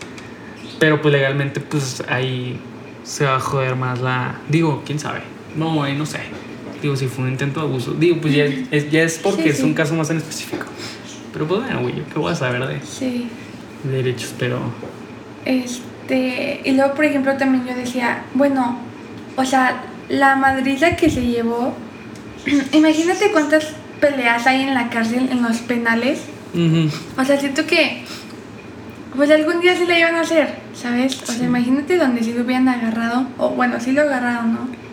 pero 0.78 1.02
pues 1.02 1.12
legalmente 1.12 1.60
pues 1.60 2.02
ahí 2.08 2.58
se 3.02 3.26
va 3.26 3.36
a 3.36 3.40
joder 3.40 3.76
más 3.76 4.00
la... 4.00 4.36
Digo, 4.48 4.82
quién 4.86 4.98
sabe. 4.98 5.20
No, 5.54 5.82
ahí 5.82 5.94
no 5.94 6.06
sé. 6.06 6.20
Digo, 6.84 6.96
si 6.96 7.06
fue 7.06 7.24
un 7.24 7.30
intento 7.30 7.60
de 7.60 7.66
abuso. 7.66 7.92
Digo, 7.94 8.18
pues 8.20 8.34
ya 8.34 8.44
es, 8.44 8.90
ya 8.90 9.02
es 9.04 9.16
porque 9.16 9.44
Sí, 9.44 9.48
es 9.48 9.60
un 9.62 9.72
caso 9.72 9.94
más 9.94 10.10
en 10.10 10.18
específico. 10.18 10.66
Pero 11.32 11.46
pues 11.48 11.62
bueno, 11.62 11.80
güey, 11.80 11.96
yo 11.96 12.02
qué 12.12 12.18
voy 12.18 12.30
a 12.30 12.34
saber 12.34 12.66
de, 12.68 12.78
Sí. 12.84 13.26
de 13.84 13.90
derechos, 13.90 14.34
pero... 14.38 14.58
Este, 15.46 16.60
y 16.62 16.72
luego, 16.72 16.92
por 16.92 17.06
ejemplo, 17.06 17.34
también 17.38 17.64
yo 17.66 17.74
decía, 17.74 18.24
bueno, 18.34 18.78
o 19.36 19.44
sea, 19.46 19.82
la 20.10 20.36
madriza 20.36 20.94
que 20.94 21.08
se 21.08 21.22
llevó, 21.24 21.74
imagínate 22.72 23.30
cuántas 23.32 23.68
peleas 23.98 24.46
hay 24.46 24.60
en 24.60 24.74
la 24.74 24.90
cárcel, 24.90 25.28
en 25.32 25.42
los 25.42 25.56
penales. 25.60 26.20
O 27.16 27.24
sea, 27.24 27.40
siento 27.40 27.66
que, 27.66 28.04
pues 29.16 29.30
algún 29.30 29.62
día 29.62 29.74
sí 29.74 29.86
la 29.86 29.98
iban 29.98 30.16
a 30.16 30.20
hacer, 30.20 30.54
¿sabes? 30.74 31.22
O 31.22 31.32
Sí. 31.32 31.38
sea, 31.38 31.46
imagínate 31.46 31.96
donde 31.96 32.22
sí 32.22 32.34
lo 32.34 32.42
hubieran 32.44 32.68
agarrado, 32.68 33.26
o 33.38 33.48
bueno, 33.50 33.80
sí 33.80 33.92
lo 33.92 34.02
agarraron, 34.02 34.52
¿no? 34.52 34.83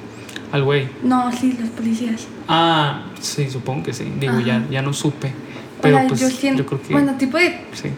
Al 0.52 0.64
güey. 0.64 0.88
No, 1.04 1.32
sí, 1.32 1.58
los 1.60 1.70
policías. 1.70 2.28
Ah, 2.48 3.04
sí, 3.20 3.50
supongo 3.50 3.84
que 3.84 3.94
sí. 3.94 4.12
Digo, 4.20 4.40
ya, 4.42 4.58
Ajá. 4.58 4.66
ya 4.70 4.82
no 4.82 4.92
supe. 4.94 5.28
O 5.28 5.82
Pero 5.82 5.98
sea, 6.00 6.08
pues 6.08 6.20
yo 6.42 6.66
creo 6.66 6.82
que... 6.82 6.94
bueno, 6.94 7.14
tipo 7.18 7.38
de 7.38 7.58
sí. 7.74 7.90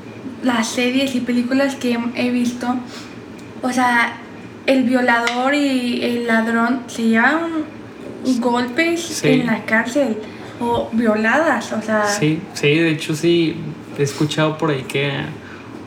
las 0.43 0.67
series 0.67 1.15
y 1.15 1.19
películas 1.21 1.75
que 1.75 1.97
he 2.15 2.29
visto, 2.31 2.75
o 3.61 3.71
sea, 3.71 4.17
el 4.65 4.83
violador 4.83 5.53
y 5.53 6.01
el 6.03 6.27
ladrón 6.27 6.81
se 6.87 7.03
llevan 7.09 7.41
golpes 8.39 9.01
Sí. 9.01 9.27
en 9.29 9.47
la 9.47 9.65
cárcel 9.65 10.17
o 10.61 10.89
violadas, 10.93 11.73
o 11.73 11.81
sea, 11.81 12.05
Sí, 12.07 12.39
sí, 12.53 12.67
de 12.67 12.91
hecho 12.91 13.15
sí, 13.15 13.55
he 13.97 14.03
escuchado 14.03 14.57
por 14.57 14.71
ahí 14.71 14.83
que 14.83 15.11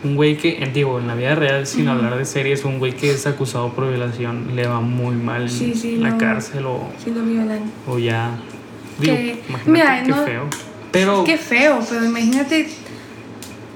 un 0.04 0.14
güey 0.16 0.36
que, 0.36 0.70
digo, 0.72 0.98
en 1.00 1.06
la 1.08 1.14
vida 1.14 1.34
real, 1.34 1.66
sin 1.66 1.88
hablar 1.88 2.16
de 2.16 2.24
series, 2.24 2.64
un 2.64 2.78
güey 2.78 2.92
que 2.92 3.10
es 3.10 3.26
acusado 3.26 3.70
por 3.72 3.88
violación 3.88 4.54
le 4.54 4.66
va 4.66 4.80
muy 4.80 5.16
mal 5.16 5.48
Sí, 5.50 5.96
la 6.00 6.16
cárcel 6.18 6.66
o, 6.66 6.88
sí 7.02 7.10
lo 7.10 7.22
violan. 7.22 7.60
o 7.86 7.98
ya... 7.98 8.30
Digo, 8.98 9.14
Que- 9.16 9.42
imagínate 9.48 9.70
mira, 9.70 10.02
qué 10.02 10.08
no- 10.10 10.24
feo. 10.24 10.42
Pero... 10.92 11.24
Qué 11.24 11.36
feo, 11.36 11.80
pero 11.88 12.04
imagínate, 12.04 12.68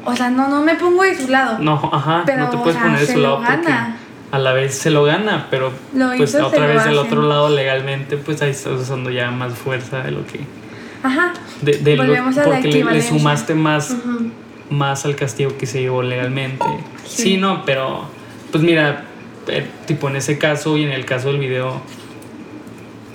o 0.04 0.14
sea, 0.16 0.30
no, 0.30 0.48
no 0.48 0.62
me 0.62 0.74
pongo 0.76 1.02
de 1.02 1.16
su 1.16 1.28
lado. 1.28 1.58
No, 1.58 1.74
ajá, 1.92 2.22
Pero, 2.24 2.38
no 2.44 2.50
te 2.50 2.56
o 2.56 2.62
puedes 2.62 2.76
sea, 2.78 2.84
poner 2.86 3.06
de 3.06 3.12
su 3.12 3.18
lado 3.18 3.42
porque 3.46 3.72
a 4.32 4.38
la 4.38 4.52
vez 4.52 4.74
se 4.76 4.90
lo 4.90 5.02
gana, 5.04 5.48
pero 5.50 5.72
Lo 5.92 6.12
pues 6.16 6.30
hizo, 6.34 6.46
otra 6.46 6.66
vez 6.66 6.84
del 6.84 6.96
otro 6.98 7.22
lado 7.22 7.48
legalmente, 7.50 8.16
pues 8.16 8.40
ahí 8.42 8.50
estás 8.50 8.80
usando 8.80 9.10
ya 9.10 9.30
más 9.30 9.54
fuerza 9.54 10.02
de 10.02 10.12
lo 10.12 10.24
que... 10.26 10.40
Ajá. 11.02 11.32
De, 11.62 11.72
de 11.78 11.96
lo- 11.96 12.02
a 12.04 12.06
la 12.06 12.42
porque 12.44 12.84
le- 12.84 13.02
sumaste 13.02 13.54
más, 13.54 13.90
Ujú. 13.90 14.30
Más 14.70 15.04
al 15.04 15.16
castigo 15.16 15.56
que 15.58 15.66
se 15.66 15.80
llevó 15.80 16.02
legalmente. 16.02 16.64
Sí, 17.04 17.22
Sí. 17.22 17.36
no, 17.36 17.64
pero 17.64 18.04
pues 18.52 18.62
mira, 18.64 19.04
eh, 19.48 19.66
tipo 19.86 20.08
en 20.08 20.16
ese 20.16 20.38
caso 20.38 20.76
y 20.78 20.84
en 20.84 20.90
el 20.92 21.04
caso 21.04 21.28
del 21.28 21.38
video, 21.38 21.80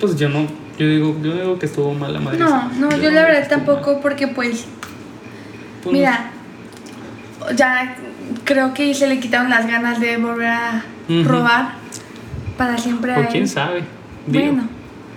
pues 0.00 0.16
yo 0.16 0.28
no, 0.28 0.46
yo 0.78 0.86
digo, 0.88 1.16
yo 1.22 1.32
digo 1.34 1.58
que 1.58 1.66
estuvo 1.66 1.92
mal 1.94 2.12
la 2.12 2.20
madre. 2.20 2.38
No, 2.38 2.68
no, 2.74 2.90
yo 2.96 3.10
la 3.10 3.22
verdad 3.22 3.48
tampoco 3.48 4.00
porque 4.00 4.28
pues 4.28 4.66
Mira, 5.90 6.30
ya 7.54 7.96
creo 8.44 8.74
que 8.74 8.92
se 8.92 9.06
le 9.06 9.20
quitaron 9.20 9.48
las 9.50 9.66
ganas 9.68 10.00
de 10.00 10.16
volver 10.16 10.48
a 10.48 10.84
robar 11.24 11.74
para 12.58 12.76
siempre 12.76 13.12
O 13.16 13.20
él. 13.20 13.28
quién 13.30 13.46
sabe. 13.46 13.84
Digo, 14.26 14.46
Bueno, 14.46 14.68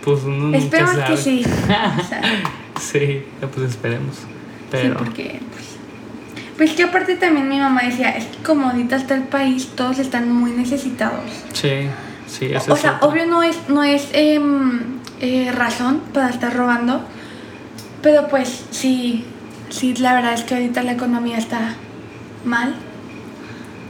pues 0.06 0.24
uno 0.26 0.36
nunca 0.38 0.58
esperemos 0.60 0.96
sabe. 0.96 1.06
que 1.16 1.18
sí. 1.18 1.44
Sí, 2.80 3.24
pues 3.54 3.72
esperemos. 3.72 4.16
Pero 4.72 5.00
Sí, 5.00 5.04
porque 5.04 5.40
pues, 6.60 6.72
que 6.74 6.84
aparte 6.84 7.16
también 7.16 7.48
mi 7.50 7.58
mamá 7.58 7.82
decía, 7.84 8.10
es 8.12 8.26
que 8.26 8.44
como 8.44 8.70
ahorita 8.70 8.98
está 8.98 9.16
el 9.16 9.24
país, 9.24 9.70
todos 9.76 9.98
están 9.98 10.32
muy 10.32 10.52
necesitados. 10.52 11.24
sí, 11.54 11.88
sí, 12.28 12.46
eso 12.54 12.74
O 12.74 12.76
sea, 12.76 12.92
cierto. 12.92 13.08
obvio 13.08 13.26
no 13.26 13.42
es, 13.42 13.58
no 13.70 13.84
es 13.84 14.10
em, 14.14 14.82
eh, 15.22 15.52
razón 15.56 16.02
para 16.14 16.30
estar 16.30 16.54
robando, 16.56 17.02
pero 18.04 18.28
pues 18.28 18.66
sí, 18.72 19.26
sí, 19.70 19.96
la 19.96 20.14
verdad 20.14 20.34
es 20.34 20.44
que 20.44 20.54
ahorita 20.56 20.84
la 20.84 20.92
economía 20.92 21.38
está 21.38 21.74
mal. 22.46 22.76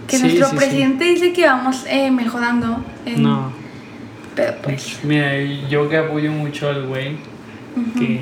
Que 0.07 0.17
Sí, 0.17 0.23
nuestro 0.23 0.45
sí, 0.45 0.51
sí. 0.51 0.57
presidente 0.57 1.03
dice 1.05 1.33
que 1.33 1.45
vamos 1.45 1.85
eh, 1.87 2.09
mejorando. 2.11 2.83
en- 3.05 3.21
No, 3.23 3.51
Pero 4.35 4.53
pues, 4.63 4.99
mira, 5.03 5.33
yo 5.69 5.87
que 5.89 5.97
apoyo 5.97 6.31
mucho 6.31 6.69
al 6.69 6.85
güey 6.87 7.17
que 7.97 8.21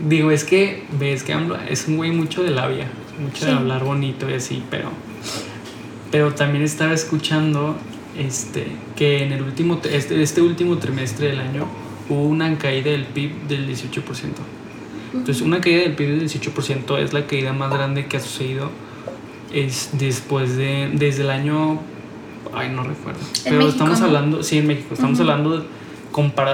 digo, 0.00 0.30
es 0.30 0.44
que 0.44 0.84
ves 0.98 1.22
que 1.22 1.34
es 1.68 1.88
un 1.88 1.96
güey 1.96 2.10
mucho 2.10 2.42
de 2.42 2.50
labia, 2.50 2.86
mucho 3.20 3.46
de 3.46 3.52
hablar 3.52 3.84
bonito 3.84 4.28
y 4.28 4.34
así, 4.34 4.62
pero 4.70 4.90
pero 6.10 6.32
también 6.34 6.64
estaba 6.64 6.92
escuchando 6.92 7.76
este 8.18 8.66
que 8.94 9.24
en 9.24 9.32
el 9.32 9.42
último 9.42 9.80
este, 9.90 10.22
este 10.22 10.40
último 10.40 10.78
trimestre 10.78 11.28
del 11.28 11.40
año 11.40 11.66
hubo 12.08 12.22
una 12.22 12.56
caída 12.58 12.90
del 12.90 13.04
PIB 13.04 13.48
del 13.48 13.68
18%. 13.68 14.02
Entonces, 15.12 15.42
una 15.42 15.60
caída 15.60 15.82
del 15.82 15.94
PIB 15.94 16.08
del 16.08 16.28
18% 16.28 16.98
es 16.98 17.12
la 17.12 17.26
caída 17.26 17.52
más 17.52 17.70
grande 17.70 18.06
que 18.06 18.16
ha 18.18 18.20
sucedido 18.20 18.70
es 19.52 19.90
después 19.92 20.56
de, 20.56 20.90
desde 20.92 21.22
el 21.22 21.30
año, 21.30 21.80
ay, 22.54 22.68
no 22.70 22.82
recuerdo. 22.82 23.20
Pero 23.44 23.58
México, 23.58 23.72
estamos 23.72 24.00
¿no? 24.00 24.06
hablando, 24.06 24.42
sí, 24.42 24.58
en 24.58 24.66
México, 24.66 24.94
estamos 24.94 25.18
hablando 25.20 25.58
de 25.58 25.66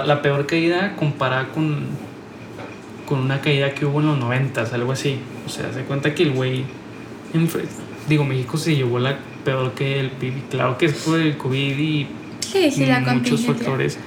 la 0.07 0.23
peor 0.23 0.47
caída 0.47 0.97
comparada 0.97 1.49
con, 1.49 1.87
con 3.13 3.21
una 3.21 3.43
caída 3.43 3.75
que 3.75 3.85
hubo 3.85 4.01
en 4.01 4.07
los 4.07 4.19
90, 4.19 4.63
algo 4.73 4.93
así. 4.93 5.19
O 5.45 5.51
sea, 5.51 5.71
se 5.71 5.83
cuenta 5.83 6.15
que 6.15 6.23
el 6.23 6.31
güey, 6.33 6.65
digo, 8.09 8.25
México 8.25 8.57
se 8.57 8.75
llevó 8.75 8.99
la 8.99 9.19
peor 9.45 9.75
caída 9.75 9.99
del 9.99 10.11
PIB. 10.13 10.33
Claro 10.51 10.79
que 10.79 10.87
es 10.87 10.95
por 10.95 11.21
el 11.21 11.37
COVID 11.37 11.79
y 11.79 12.07
Sí, 12.41 12.71
sí, 12.71 12.87
la 12.87 13.01
muchos 13.01 13.45
factores. 13.45 13.99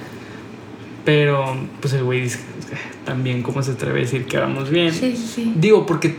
Pero, 1.04 1.56
pues 1.80 1.94
el 1.94 2.02
güey 2.02 2.22
dice, 2.22 2.40
también, 3.04 3.44
¿cómo 3.44 3.62
se 3.62 3.70
atreve 3.72 4.00
a 4.00 4.02
decir 4.02 4.26
que 4.26 4.38
vamos 4.38 4.70
bien? 4.70 4.92
Sí, 4.92 5.14
sí, 5.16 5.30
sí. 5.36 5.52
Digo, 5.54 5.86
porque, 5.86 6.16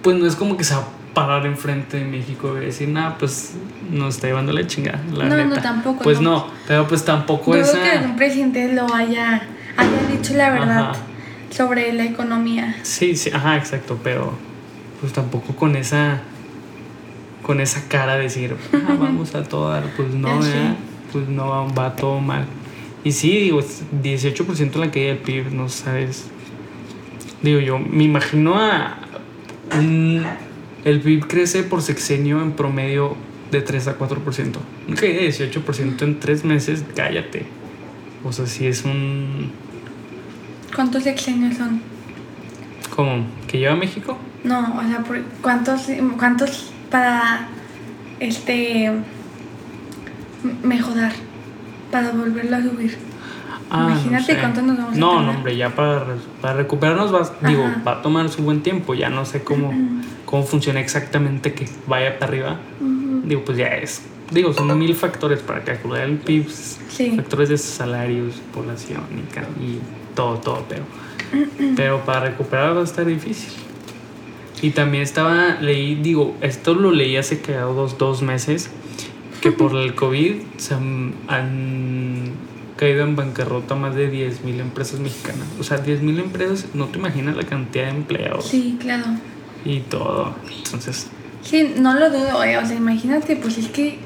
pues 0.00 0.16
no 0.16 0.26
es 0.26 0.34
como 0.34 0.56
que 0.56 0.64
se 0.64 0.72
va 0.74 0.80
a 0.80 0.88
parar 1.12 1.44
enfrente 1.44 1.98
de 1.98 2.06
México 2.06 2.56
y 2.56 2.64
decir, 2.64 2.88
nada, 2.88 3.18
pues 3.18 3.52
nos 3.90 4.14
está 4.14 4.28
llevando 4.28 4.54
la 4.54 4.66
chingada, 4.66 5.02
la 5.12 5.26
No, 5.26 5.44
no, 5.44 5.60
tampoco, 5.60 6.02
Pues 6.02 6.22
no. 6.22 6.30
no, 6.30 6.46
pero 6.66 6.88
pues 6.88 7.04
tampoco 7.04 7.50
Dudo 7.52 7.64
esa. 7.64 7.82
que 7.82 7.90
algún 7.90 8.16
presidente 8.16 8.72
lo 8.72 8.86
haya, 8.94 9.42
haya 9.76 10.06
dicho 10.10 10.32
la 10.32 10.50
verdad 10.52 10.90
Ajá. 10.92 11.09
Sobre 11.50 11.92
la 11.92 12.04
economía. 12.04 12.76
Sí, 12.82 13.16
sí, 13.16 13.30
ajá, 13.32 13.56
exacto, 13.56 13.98
pero 14.02 14.32
pues 15.00 15.12
tampoco 15.12 15.54
con 15.56 15.76
esa 15.76 16.22
con 17.42 17.60
esa 17.60 17.88
cara 17.88 18.16
de 18.16 18.24
decir, 18.24 18.54
ah, 18.72 18.96
vamos 18.98 19.34
a 19.34 19.42
todo 19.42 19.70
dar, 19.70 19.84
pues 19.96 20.14
no. 20.14 20.38
¿verdad? 20.38 20.76
pues 21.12 21.26
no 21.28 21.48
va, 21.74 21.96
todo 21.96 22.20
mal. 22.20 22.44
Y 23.02 23.12
sí, 23.12 23.30
digo, 23.38 23.58
es 23.60 23.82
18% 24.02 24.76
la 24.78 24.90
caída 24.90 25.08
del 25.08 25.18
PIB, 25.18 25.50
no 25.52 25.68
sabes. 25.68 26.26
Digo, 27.42 27.58
yo 27.60 27.78
me 27.78 28.04
imagino 28.04 28.56
a 28.60 28.98
un- 29.76 30.22
el 30.84 31.00
PIB 31.00 31.26
crece 31.26 31.62
por 31.64 31.82
sexenio 31.82 32.40
en 32.42 32.52
promedio 32.52 33.16
de 33.50 33.62
3 33.62 33.88
a 33.88 33.96
4%. 33.98 34.60
Una 34.86 34.96
caída 34.96 35.20
de 35.20 35.26
18% 35.28 36.04
en 36.04 36.20
3 36.20 36.44
meses, 36.44 36.84
cállate. 36.94 37.46
O 38.22 38.32
sea, 38.32 38.46
si 38.46 38.66
es 38.66 38.84
un 38.84 39.50
¿Cuántos 40.74 41.02
sexenios 41.04 41.56
son? 41.56 41.80
como 42.94 43.24
que 43.46 43.58
lleva 43.58 43.76
México. 43.76 44.18
No, 44.44 44.74
o 44.76 44.82
sea, 44.88 44.98
por- 45.00 45.22
¿cuántos, 45.40 45.82
cuántos 46.18 46.70
para 46.90 47.46
este 48.18 48.90
mejorar? 50.62 51.12
Para 51.90 52.10
volverlo 52.12 52.56
a 52.56 52.62
subir. 52.62 52.96
Ah, 53.70 53.82
no 53.84 53.90
Imagínate 53.90 54.34
sé. 54.34 54.38
cuánto 54.38 54.62
nos 54.62 54.76
vamos 54.76 54.96
a 54.96 54.98
No, 54.98 55.08
tardar. 55.10 55.24
no, 55.26 55.30
hombre, 55.38 55.56
ya 55.56 55.70
para, 55.74 56.04
para 56.40 56.54
recuperarnos 56.54 57.14
va, 57.14 57.48
digo, 57.48 57.64
va 57.86 57.92
a 57.92 58.02
tomar 58.02 58.28
su 58.28 58.42
buen 58.42 58.62
tiempo. 58.62 58.94
Ya 58.94 59.08
no 59.08 59.24
sé 59.24 59.42
cómo, 59.44 59.72
cómo 60.24 60.42
funciona 60.42 60.80
exactamente 60.80 61.52
que 61.54 61.68
vaya 61.86 62.18
para 62.18 62.32
arriba. 62.32 62.56
Digo, 63.24 63.44
pues 63.44 63.56
ya 63.58 63.68
es. 63.68 64.02
Digo, 64.30 64.52
son 64.52 64.76
mil 64.78 64.94
factores 64.94 65.40
para 65.40 65.62
calcular 65.62 66.02
el 66.02 66.16
PIB. 66.18 66.48
Sí. 66.48 67.12
Factores 67.16 67.48
de 67.48 67.58
salarios, 67.58 68.34
población 68.52 69.02
y, 69.58 69.62
y 69.64 69.80
todo, 70.14 70.38
todo, 70.38 70.64
pero. 70.68 70.84
Pero 71.76 72.04
para 72.04 72.26
recuperar 72.30 72.76
va 72.76 72.80
a 72.80 72.84
estar 72.84 73.04
difícil. 73.06 73.52
Y 74.62 74.70
también 74.70 75.02
estaba, 75.02 75.58
leí, 75.60 75.94
digo, 75.94 76.36
esto 76.40 76.74
lo 76.74 76.90
leí 76.90 77.16
hace 77.16 77.40
que 77.40 77.54
dos, 77.54 77.96
dos 77.98 78.20
meses, 78.22 78.70
que 79.40 79.52
por 79.60 79.74
el 79.76 79.94
COVID 79.94 80.34
se 80.58 80.74
han, 80.74 81.14
han 81.28 82.32
caído 82.76 83.04
en 83.04 83.14
bancarrota 83.16 83.74
más 83.74 83.94
de 83.94 84.10
10.000 84.12 84.60
empresas 84.60 85.00
mexicanas. 85.00 85.46
O 85.58 85.62
sea, 85.64 85.82
10.000 85.84 86.18
empresas, 86.20 86.66
no 86.74 86.86
te 86.86 86.98
imaginas 86.98 87.36
la 87.36 87.44
cantidad 87.44 87.84
de 87.84 87.90
empleados 87.90 88.46
Sí, 88.46 88.76
claro. 88.80 89.04
y 89.64 89.80
todo. 89.80 90.34
Entonces, 90.64 91.08
Sí, 91.42 91.74
no 91.78 91.94
lo 91.94 92.10
dudo, 92.10 92.44
eh, 92.44 92.58
o 92.58 92.66
sea, 92.66 92.76
imagínate, 92.76 93.34
pues 93.36 93.56
es 93.56 93.68
que 93.68 93.98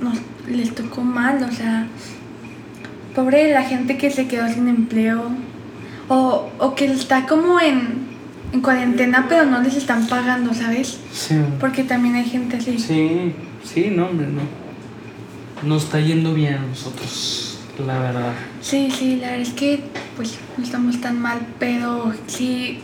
nos, 0.00 0.18
les 0.48 0.72
tocó 0.74 1.02
mal, 1.02 1.42
o 1.42 1.50
sea, 1.52 1.88
pobre 3.16 3.50
la 3.52 3.62
gente 3.62 3.96
que 3.96 4.10
se 4.10 4.28
quedó 4.28 4.46
sin 4.48 4.68
empleo, 4.68 5.24
o, 6.08 6.50
o 6.58 6.74
que 6.76 6.84
está 6.84 7.26
como 7.26 7.58
en, 7.58 8.06
en 8.52 8.60
cuarentena, 8.60 9.26
pero 9.28 9.46
no 9.46 9.60
les 9.62 9.74
están 9.74 10.06
pagando, 10.06 10.52
¿sabes? 10.54 11.00
sí, 11.12 11.34
Porque 11.58 11.82
también 11.82 12.14
hay 12.14 12.26
gente 12.26 12.58
así. 12.58 12.78
sí, 12.78 13.32
sí, 13.64 13.90
no, 13.90 14.06
hombre, 14.06 14.26
no. 14.28 14.42
Nos 15.66 15.84
está 15.84 15.98
yendo 15.98 16.34
bien 16.34 16.54
a 16.54 16.58
nosotros, 16.60 17.58
la 17.84 17.98
verdad. 17.98 18.32
Sí, 18.60 18.90
sí, 18.96 19.16
la 19.16 19.28
verdad 19.30 19.40
es 19.40 19.54
que 19.54 19.80
pues 20.14 20.38
no 20.58 20.62
estamos 20.62 21.00
tan 21.00 21.18
mal, 21.18 21.38
pero 21.58 22.12
sí, 22.26 22.80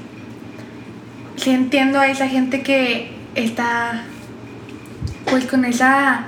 sí 1.37 1.51
entiendo 1.51 1.99
a 2.01 2.09
esa 2.09 2.27
gente 2.29 2.63
que 2.63 3.11
está 3.35 4.05
pues 5.27 5.45
con 5.45 5.67
esa 5.67 6.25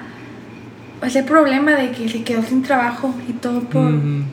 ese 1.04 1.22
problema 1.22 1.72
de 1.72 1.90
que 1.92 2.08
se 2.08 2.22
quedó 2.22 2.42
sin 2.42 2.62
trabajo 2.62 3.14
y 3.28 3.32
todo 3.34 3.60
por 3.60 3.82
Mm. 3.90 4.24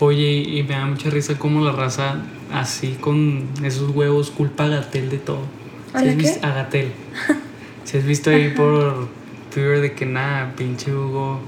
Oye, 0.00 0.32
y 0.32 0.62
me 0.64 0.70
da 0.74 0.86
mucha 0.86 1.08
risa 1.08 1.38
cómo 1.38 1.64
la 1.64 1.72
raza, 1.72 2.16
así 2.52 2.96
con 3.00 3.44
esos 3.62 3.90
huevos, 3.94 4.30
culpa 4.30 4.64
a 4.64 4.68
Gatel 4.68 5.08
de 5.08 5.18
todo. 5.18 5.42
¿A 5.92 6.00
¿Sí 6.00 6.04
la 6.06 6.10
has 6.10 6.16
qué? 6.16 6.22
visto? 6.22 6.46
A 6.46 6.50
Gatel. 6.50 6.88
Si 7.84 7.98
has 7.98 8.04
visto 8.06 8.30
ahí 8.30 8.48
por 8.56 9.08
Twitter 9.52 9.80
de 9.82 9.92
que 9.92 10.06
nada, 10.06 10.54
pinche 10.56 10.90
Hugo, 10.92 11.38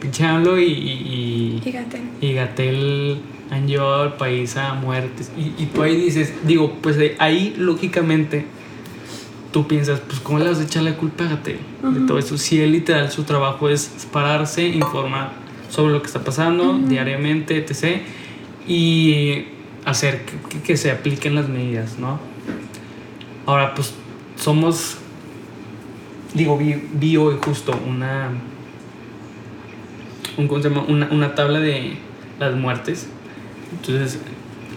pinche 0.00 0.24
AMLO 0.24 0.58
y, 0.60 0.64
y, 0.64 1.56
y- 1.56 1.60
fíjate. 1.62 2.00
y 2.20 2.32
Gatel 2.34 3.20
han 3.50 3.66
llevado 3.66 4.02
al 4.04 4.16
país 4.16 4.56
a 4.56 4.74
muertes. 4.74 5.32
Y, 5.36 5.60
y 5.62 5.66
tú 5.66 5.82
ahí 5.82 5.96
dices, 5.96 6.32
digo, 6.46 6.72
pues 6.80 6.96
ahí 7.18 7.54
lógicamente 7.58 8.46
tú 9.52 9.66
piensas, 9.68 10.00
pues 10.00 10.18
¿cómo 10.20 10.38
le 10.38 10.46
vas 10.46 10.58
a 10.58 10.62
echar 10.64 10.82
la 10.82 10.96
culpa 10.96 11.24
a 11.24 11.28
Gatel 11.28 11.58
de 11.82 12.00
todo 12.06 12.18
eso? 12.18 12.36
Si 12.38 12.60
él 12.60 12.72
literal 12.72 13.10
su 13.10 13.24
trabajo 13.24 13.68
es 13.68 14.06
pararse, 14.12 14.66
informar 14.66 15.32
sobre 15.70 15.92
lo 15.92 16.00
que 16.00 16.06
está 16.06 16.24
pasando 16.24 16.78
diariamente, 16.78 17.56
etc. 17.58 18.00
Y 18.66 19.44
hacer 19.84 20.22
que, 20.64 20.76
se 20.76 20.90
apliquen 20.90 21.34
las 21.34 21.48
medidas, 21.48 21.98
¿no? 21.98 22.18
Ahora, 23.46 23.74
pues 23.74 23.92
somos, 24.36 24.96
digo, 26.34 26.56
vi, 26.58 26.88
vi 26.94 27.16
hoy 27.16 27.36
justo 27.44 27.72
una, 27.88 28.28
un, 30.36 30.48
¿cómo 30.48 30.62
se 30.62 30.68
llama? 30.68 30.84
una, 30.88 31.08
una 31.10 31.34
tabla 31.34 31.60
de 31.60 31.94
las 32.38 32.54
muertes. 32.54 33.08
Entonces, 33.72 34.20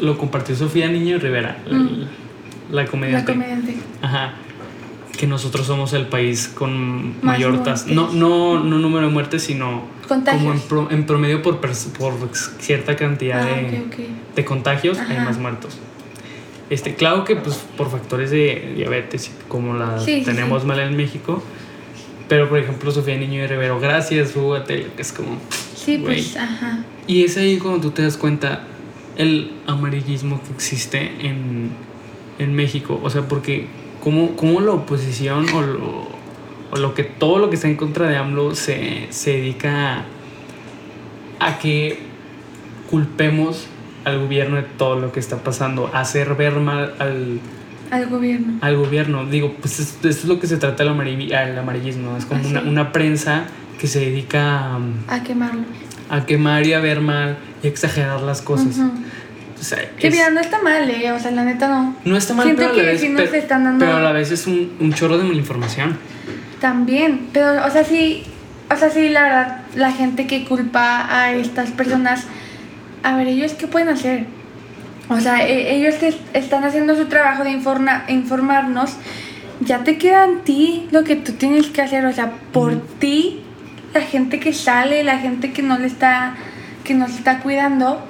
lo 0.01 0.17
compartió 0.17 0.55
Sofía 0.55 0.87
Niño 0.89 1.17
Rivera, 1.19 1.57
la- 1.67 1.77
Mm. 1.77 1.99
la, 2.71 2.81
La 2.83 2.87
comediante. 2.87 3.31
comediante. 3.31 3.75
Ajá. 4.01 4.33
Que 5.25 5.29
nosotros 5.29 5.65
somos 5.65 5.91
el 5.93 6.05
país 6.05 6.51
con 6.53 7.07
Más 7.15 7.23
mayor 7.39 7.63
tasa. 7.63 7.87
No, 7.89 8.13
no, 8.13 8.63
no 8.63 8.77
número 8.77 9.07
de 9.07 9.11
muertes, 9.11 9.41
sino 9.41 9.81
Contagios. 10.07 10.43
como 10.43 10.53
en, 10.53 10.59
pro- 10.59 10.91
en 10.91 11.05
promedio 11.07 11.41
por, 11.41 11.59
por 11.59 11.73
cierta 12.59 12.95
cantidad 12.95 13.41
Ah, 13.41 13.45
de, 13.47 13.79
ok, 13.79 13.85
ok. 13.87 14.35
de 14.35 14.45
contagios 14.45 14.99
hay 14.99 15.15
Ajá. 15.15 15.25
más 15.25 15.39
muertos. 15.39 15.79
Este, 16.69 16.93
claro 16.93 17.23
que 17.23 17.35
pues 17.37 17.55
por 17.75 17.89
factores 17.89 18.29
de 18.29 18.73
diabetes 18.75 19.31
como 19.47 19.73
la 19.73 19.97
Sí, 19.99 20.21
tenemos 20.23 20.61
sí. 20.61 20.67
mal 20.67 20.79
en 20.79 20.95
México. 20.95 21.41
Pero 22.29 22.47
por 22.47 22.59
ejemplo 22.59 22.91
Sofía 22.91 23.17
Niño 23.17 23.41
de 23.41 23.47
Rivero, 23.47 23.79
gracias, 23.79 24.35
Atelio, 24.37 24.95
que 24.95 25.01
es 25.01 25.11
como... 25.11 25.39
Sí, 25.75 25.97
Güey. 25.97 26.21
pues, 26.21 26.37
ajá. 26.37 26.83
Y 27.07 27.23
es 27.23 27.35
ahí 27.37 27.57
cuando 27.57 27.81
tú 27.81 27.89
te 27.89 28.03
das 28.03 28.15
cuenta 28.17 28.61
el 29.17 29.53
amarillismo 29.65 30.39
que 30.43 30.53
existe 30.53 30.99
en, 31.27 31.71
en 32.37 32.53
México. 32.53 32.99
O 33.03 33.09
sea, 33.09 33.23
porque 33.27 33.65
cómo, 34.05 34.35
cómo 34.35 34.61
la 34.61 34.71
oposición 34.71 35.47
o 35.53 35.61
lo, 35.61 36.07
o 36.71 36.77
lo 36.77 36.93
que 36.93 37.03
todo 37.03 37.39
lo 37.39 37.49
que 37.49 37.55
está 37.55 37.67
en 37.67 37.75
contra 37.75 38.07
de 38.07 38.15
AMLO 38.17 38.53
se, 38.55 39.07
se 39.09 39.31
dedica 39.31 40.05
a, 41.39 41.47
a 41.47 41.57
que 41.57 41.99
culpemos 42.89 43.65
al 44.05 44.19
gobierno 44.19 44.57
de 44.57 44.61
todo 44.63 44.99
lo 44.99 45.11
que 45.11 45.19
está 45.19 45.37
pasando, 45.37 45.89
a 45.91 46.01
hacer 46.01 46.35
ver 46.35 46.53
mal 46.59 46.93
al, 46.99 47.39
Al 47.89 48.05
gobierno. 48.07 48.59
al 48.61 48.77
gobierno. 48.77 49.25
Digo, 49.25 49.55
pues 49.59 49.79
es- 49.79 49.93
esto 49.95 50.07
es 50.07 50.25
lo 50.25 50.39
que 50.39 50.45
se 50.45 50.57
trata 50.57 50.83
el, 50.83 50.89
amarill- 50.89 51.33
el 51.33 51.57
amarillismo. 51.57 52.15
Es 52.15 52.25
como 52.25 52.41
Ah, 52.43 52.47
una, 52.47 52.61
sí. 52.61 52.67
una 52.69 52.91
prensa 52.91 53.45
que 53.79 53.87
se 53.87 53.99
dedica 54.01 54.75
a 54.75 54.79
A 55.07 55.23
quemarlo. 55.23 55.63
a 56.11 56.23
quemar 56.27 56.65
y 56.67 56.73
a 56.73 56.79
ver 56.79 57.01
mal 57.01 57.37
y 57.63 57.67
a 57.67 57.69
exagerar 57.71 58.21
las 58.21 58.43
cosas. 58.43 58.77
O 59.59 59.63
sea, 59.63 59.79
Que 59.97 60.11
mira, 60.11 60.29
no 60.29 60.39
está 60.41 60.61
mal, 60.61 60.89
eh. 60.89 61.11
O 61.11 61.19
sea, 61.19 61.31
la 61.31 61.43
neta 61.43 61.67
no. 61.67 61.95
no 62.03 62.17
está 62.17 62.33
mal, 62.33 62.43
siento 62.45 62.61
pero 62.61 62.73
a 62.73 62.75
la 62.75 62.81
que 62.83 62.87
vez, 62.89 63.01
sí 63.01 63.09
nos 63.09 63.21
pero, 63.23 63.35
están 63.35 63.63
dando- 63.63 63.85
pero 63.85 63.97
a 63.97 64.01
la 64.01 64.11
vez 64.11 64.31
es 64.31 64.47
un, 64.47 64.73
un 64.79 64.93
chorro 64.93 65.17
de 65.17 65.23
malinformación. 65.23 65.97
También, 66.59 67.27
pero, 67.33 67.65
o 67.65 67.69
sea, 67.69 67.83
sí, 67.83 68.23
o 68.71 68.75
sea, 68.75 68.89
sí, 68.89 69.09
la 69.09 69.23
verdad, 69.23 69.57
la 69.75 69.91
gente 69.91 70.27
que 70.27 70.45
culpa 70.45 71.07
a 71.09 71.33
estas 71.33 71.71
personas, 71.71 72.23
a 73.03 73.15
ver, 73.17 73.27
ellos 73.27 73.53
qué 73.53 73.67
pueden 73.67 73.89
hacer. 73.89 74.25
O 75.09 75.19
sea, 75.19 75.45
e- 75.47 75.75
ellos 75.75 75.95
que 75.95 76.13
están 76.33 76.63
haciendo 76.63 76.95
su 76.95 77.05
trabajo 77.05 77.43
de 77.43 77.51
informa- 77.51 78.03
informarnos, 78.07 78.93
ya 79.61 79.83
te 79.83 79.97
queda 79.97 80.25
en 80.25 80.39
ti 80.41 80.87
lo 80.91 81.03
que 81.03 81.15
tú 81.15 81.33
tienes 81.33 81.67
que 81.67 81.81
hacer, 81.81 82.05
o 82.05 82.11
sea, 82.13 82.31
por 82.51 82.81
ti, 82.99 83.41
la 83.93 84.01
gente 84.01 84.39
que 84.39 84.51
sale, 84.51 85.03
la 85.03 85.19
gente 85.19 85.53
que 85.53 85.61
no 85.61 85.77
le 85.77 85.87
está 85.87 86.35
que 86.83 86.93
nos 86.93 87.11
está 87.15 87.39
cuidando, 87.39 88.05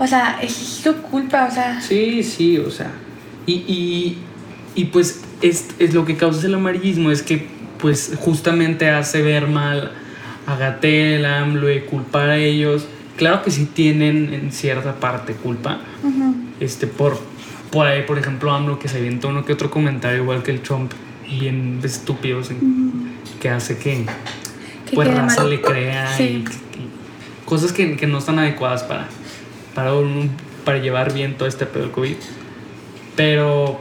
o 0.00 0.06
sea, 0.06 0.38
es 0.42 0.52
su 0.52 0.94
culpa, 0.96 1.46
o 1.50 1.54
sea. 1.54 1.80
Sí, 1.80 2.22
sí, 2.22 2.58
o 2.58 2.70
sea. 2.70 2.90
Y, 3.46 3.52
y, 3.52 4.18
y 4.74 4.84
pues 4.86 5.20
es, 5.42 5.68
es 5.78 5.94
lo 5.94 6.04
que 6.04 6.16
causa 6.16 6.46
el 6.46 6.54
amarillismo, 6.54 7.10
es 7.10 7.22
que 7.22 7.46
pues 7.78 8.12
justamente 8.18 8.90
hace 8.90 9.22
ver 9.22 9.46
mal 9.46 9.92
a 10.46 10.56
Gatel, 10.56 11.24
a 11.24 11.40
AMLO 11.40 11.72
y 11.72 11.80
culpar 11.82 12.30
a 12.30 12.36
ellos. 12.38 12.86
Claro 13.16 13.42
que 13.42 13.50
sí 13.50 13.66
tienen 13.72 14.32
en 14.34 14.50
cierta 14.52 14.96
parte 14.96 15.34
culpa. 15.34 15.80
Este, 16.60 16.86
por, 16.86 17.18
por 17.70 17.86
ahí, 17.86 18.02
por 18.02 18.18
ejemplo, 18.18 18.52
AMLO 18.52 18.78
que 18.78 18.88
se 18.88 18.98
avienta 18.98 19.28
uno 19.28 19.44
que 19.44 19.52
otro 19.52 19.70
comentario, 19.70 20.22
igual 20.22 20.42
que 20.42 20.50
el 20.50 20.60
Trump, 20.60 20.92
bien 21.28 21.80
estúpidos, 21.84 22.50
que 23.40 23.48
hace 23.48 23.78
que, 23.78 24.06
Que 24.88 24.94
pues 24.96 25.08
raza 25.14 25.42
mal. 25.42 25.50
le 25.50 25.60
crea 25.60 26.14
Sí. 26.16 26.22
y, 26.24 26.26
y 26.26 26.88
cosas 27.46 27.72
que, 27.72 27.96
que 27.96 28.06
no 28.06 28.18
están 28.18 28.38
adecuadas 28.38 28.82
para, 28.82 29.08
para, 29.74 29.94
un- 29.94 30.30
para 30.64 30.78
llevar 30.78 31.12
bien 31.12 31.36
todo 31.36 31.48
este 31.48 31.66
pedo 31.66 31.84
del 31.84 31.92
COVID. 31.92 32.16
Pero, 33.16 33.80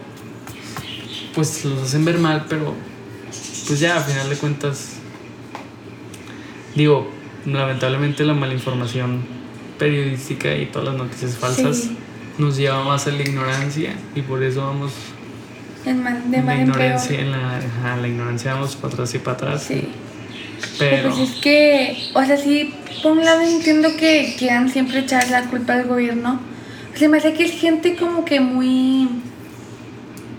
pues 1.35 1.63
los 1.65 1.81
hacen 1.83 2.05
ver 2.05 2.17
mal, 2.19 2.45
pero, 2.49 2.73
pues 3.67 3.79
ya, 3.79 3.97
a 3.97 4.01
final 4.01 4.29
de 4.29 4.35
cuentas, 4.35 4.93
digo, 6.75 7.09
lamentablemente 7.45 8.23
la 8.25 8.33
malinformación 8.33 9.21
periodística 9.77 10.55
y 10.55 10.65
todas 10.67 10.89
las 10.89 10.97
noticias 10.97 11.35
falsas 11.37 11.77
Sí. 11.77 11.97
nos 12.37 12.57
lleva 12.57 12.83
más 12.83 13.07
a 13.07 13.11
la 13.11 13.21
ignorancia 13.21 13.93
y 14.15 14.21
por 14.21 14.43
eso 14.43 14.61
vamos 14.65 14.91
de 15.85 15.93
la 16.41 16.55
en 16.55 16.61
ignorancia, 16.67 17.19
en 17.19 17.31
la, 17.31 17.57
ajá, 17.57 17.97
la 18.01 18.07
ignorancia 18.07 18.53
vamos 18.53 18.75
para 18.75 18.93
atrás 18.93 19.13
y 19.15 19.19
para 19.19 19.37
atrás. 19.37 19.63
Sí. 19.63 19.87
Pero, 20.77 21.09
Pues 21.15 21.29
es 21.29 21.35
que, 21.37 22.09
o 22.13 22.23
sea, 22.25 22.37
sí, 22.37 22.73
por 23.03 23.13
un 23.13 23.25
lado 23.25 23.41
entiendo 23.41 23.95
que 23.97 24.35
quieran 24.37 24.69
siempre 24.69 24.99
echar 24.99 25.29
la 25.29 25.43
culpa 25.45 25.73
al 25.73 25.85
gobierno. 25.87 26.39
Se 26.95 27.07
me 27.07 27.17
hace 27.17 27.33
que 27.33 27.45
es 27.45 27.51
gente 27.51 27.95
como 27.95 28.25
que 28.25 28.39
muy... 28.39 29.07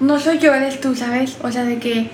No 0.00 0.18
soy 0.18 0.38
yo, 0.38 0.54
eres 0.54 0.80
tú, 0.80 0.94
¿sabes? 0.94 1.36
O 1.42 1.50
sea, 1.52 1.64
de 1.64 1.78
que 1.78 2.10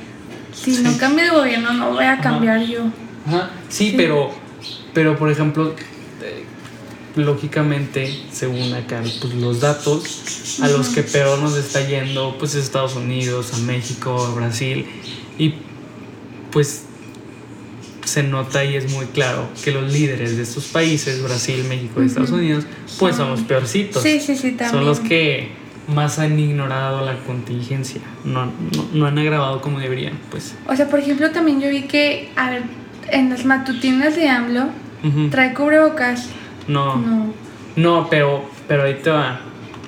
si 0.53 0.75
Sí. 0.75 0.83
no 0.83 0.97
cambia 0.99 1.27
el 1.27 1.31
gobierno, 1.33 1.73
no 1.73 1.93
voy 1.93 2.05
a 2.05 2.13
Ajá. 2.15 2.23
cambiar 2.23 2.61
yo. 2.67 2.83
Ajá, 3.27 3.51
sí, 3.69 3.91
Sí. 3.91 3.95
pero, 3.97 4.31
pero 4.93 5.17
por 5.17 5.31
ejemplo, 5.31 5.75
eh, 6.23 6.45
lógicamente, 7.17 8.13
según 8.33 8.73
acá, 8.75 9.03
pues 9.21 9.35
los 9.35 9.61
datos 9.61 10.59
a 10.63 10.69
los 10.69 10.89
que 10.89 11.03
peor 11.03 11.39
nos 11.39 11.57
está 11.57 11.87
yendo, 11.87 12.37
pues 12.39 12.55
es 12.55 12.65
Estados 12.65 12.95
Unidos, 12.97 13.53
a 13.55 13.59
México, 13.59 14.25
a 14.25 14.35
Brasil, 14.35 14.87
y 15.39 15.55
pues 16.51 16.85
se 18.07 18.23
nota 18.23 18.65
y 18.65 18.77
es 18.77 18.93
muy 18.93 19.07
claro 19.07 19.49
que 19.65 19.73
los 19.73 19.93
líderes 19.93 20.37
de 20.37 20.43
estos 20.45 20.67
países, 20.67 21.23
Brasil, 21.23 21.65
México 21.69 22.03
y 22.03 22.07
Estados. 22.07 22.31
Unidos, 22.31 22.65
pues 22.99 23.17
Son- 23.17 23.27
somos 23.27 23.41
peorcitos. 23.43 24.03
Sí, 24.03 24.21
sí, 24.21 24.37
sí, 24.37 24.53
también. 24.53 24.71
Son 24.71 24.85
los 24.85 25.01
que 25.01 25.49
más 25.93 26.19
han 26.19 26.39
ignorado 26.39 27.05
la 27.05 27.19
contingencia, 27.25 28.01
no, 28.25 28.47
no, 28.47 28.53
no 28.93 29.07
han 29.07 29.19
agravado 29.19 29.61
como 29.61 29.79
deberían, 29.81 30.15
pues. 30.31 30.55
O 30.69 30.75
sea, 30.77 30.89
por 30.89 31.01
ejemplo, 31.01 31.31
también 31.31 31.61
yo 31.61 31.69
vi 31.69 31.83
que, 31.83 32.31
a 32.37 32.51
ver, 32.51 32.63
en 33.11 33.29
las 33.31 33.45
matutinas 33.45 34.17
de 34.17 34.29
AMLO, 34.29 34.69
trae 35.31 35.53
cubrebocas. 35.55 36.29
No. 36.69 36.97
No, 36.97 37.33
No, 37.77 38.09
pero, 38.11 38.45
pero 38.67 38.85
ahí 38.85 38.95
te 39.03 39.11
va. 39.11 39.41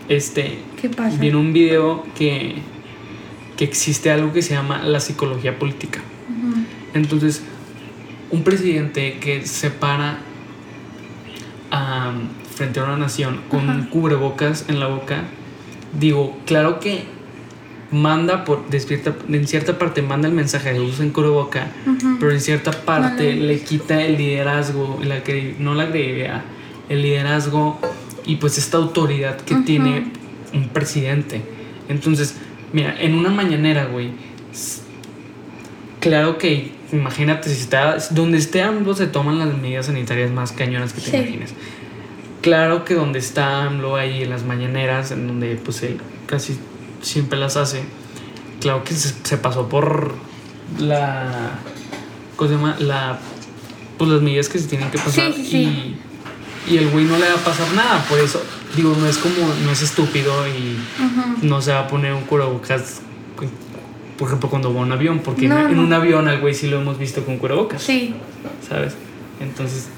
Este, 0.09 0.59
¿qué 0.81 0.89
pasa? 0.89 1.17
viene 1.19 1.37
un 1.37 1.53
video 1.53 2.05
que, 2.17 2.57
que 3.57 3.65
existe 3.65 4.11
algo 4.11 4.33
que 4.33 4.43
se 4.43 4.55
llama 4.55 4.83
la 4.83 5.01
psicología 5.01 5.59
política. 5.59 6.01
Entonces, 6.95 7.43
un 8.31 8.43
presidente 8.45 9.19
que 9.21 9.47
se 9.47 9.71
para 9.71 10.19
frente 12.55 12.81
a 12.81 12.85
una 12.85 12.97
nación 12.97 13.41
con 13.49 13.69
Ajá. 13.71 13.87
cubrebocas 13.91 14.65
en 14.69 14.81
la 14.81 14.87
boca, 14.89 15.23
digo, 15.99 16.37
claro 16.45 16.81
que 16.81 17.05
manda 17.93 18.45
por, 18.45 18.69
de 18.69 18.81
cierta, 18.81 19.15
en 19.29 19.47
cierta 19.47 19.79
parte 19.79 20.03
manda 20.03 20.29
el 20.29 20.35
mensaje 20.35 20.73
de 20.73 20.81
usen 20.81 21.11
cubreboca, 21.11 21.69
Ujú. 21.87 22.17
pero 22.19 22.33
en 22.33 22.41
cierta 22.41 22.73
parte 22.73 23.35
le 23.35 23.61
quita 23.61 24.03
el 24.03 24.17
liderazgo, 24.19 24.99
la 25.05 25.23
cre- 25.23 25.57
no 25.59 25.75
la 25.75 25.89
credibilidad, 25.89 26.43
el 26.89 27.03
liderazgo 27.03 27.79
y 28.27 28.37
pues 28.37 28.59
esta 28.59 28.77
autoridad 28.79 29.41
que 29.41 29.55
tiene 29.57 30.11
un 30.53 30.69
presidente. 30.69 31.43
Entonces, 31.89 32.35
mira, 32.73 32.95
en 33.01 33.15
una 33.15 33.31
mañanera, 33.31 33.87
güey, 33.87 34.11
claro 36.01 36.39
que 36.39 36.73
imagínate 36.93 37.49
si 37.55 37.61
está, 37.61 37.99
donde 38.11 38.39
esté 38.39 38.63
AMLO 38.63 38.95
se 38.95 39.07
toman 39.07 39.39
las 39.39 39.57
medidas 39.57 39.87
sanitarias 39.87 40.31
más 40.31 40.53
cañonas 40.53 40.93
que 40.93 41.01
te 41.01 41.11
Sí. 41.11 41.17
imagines. 41.17 41.55
Claro 42.43 42.85
que 42.85 42.95
donde 42.95 43.19
está 43.19 43.65
AMLO 43.65 43.97
ahí 43.97 44.23
en 44.23 44.31
las 44.31 44.45
mañaneras, 44.45 45.11
en 45.11 45.27
donde 45.27 45.57
pues 45.57 45.83
él 45.83 45.99
casi 46.27 46.57
siempre 47.03 47.39
las 47.39 47.57
hace, 47.57 47.83
claro 48.61 48.85
que 48.85 48.95
se, 48.95 49.15
se 49.23 49.37
pasó 49.39 49.69
por 49.69 50.15
la. 50.79 51.59
¿Cómo 52.37 52.51
se 52.51 52.57
llama? 52.57 52.77
La. 52.79 53.19
Pues 53.99 54.11
las 54.11 54.23
medidas 54.23 54.49
que 54.49 54.59
se 54.61 54.69
tienen 54.69 54.91
que 54.91 54.99
pasar. 54.99 55.33
Sí, 55.33 55.45
sí. 55.45 55.97
Y, 56.69 56.73
y 56.75 56.79
el 56.79 56.89
güey 56.91 57.05
no 57.05 57.19
le 57.19 57.27
va 57.29 57.35
a 57.35 57.45
pasar 57.45 57.67
nada. 57.75 58.05
Por 58.09 58.21
eso, 58.21 58.41
digo, 58.77 58.95
no 58.99 59.07
es 59.09 59.19
como. 59.19 59.37
No 59.65 59.71
es 59.73 59.83
estúpido 59.83 60.47
y 60.47 60.79
no 61.43 61.61
se 61.61 61.73
va 61.73 61.81
a 61.81 61.89
poner 61.89 62.15
un 62.15 62.23
cubrebocas. 62.23 63.01
Por 64.19 64.29
ejemplo, 64.29 64.51
cuando 64.51 64.75
va 64.75 64.81
a 64.81 64.83
un 64.85 64.93
avión, 64.93 65.21
porque 65.21 65.45
en- 65.45 65.51
No, 65.51 65.69
en, 65.69 65.77
no. 65.77 65.83
un 65.83 65.93
avión 65.93 66.27
al 66.29 66.41
güey 66.41 66.53
sí 66.55 66.67
lo 66.69 66.81
hemos 66.81 66.99
visto 66.99 67.25
con 67.25 67.39
cubrebocas, 67.39 67.83
Sí. 67.83 68.15
¿sabes? 68.69 68.95
Entonces, 69.41 69.89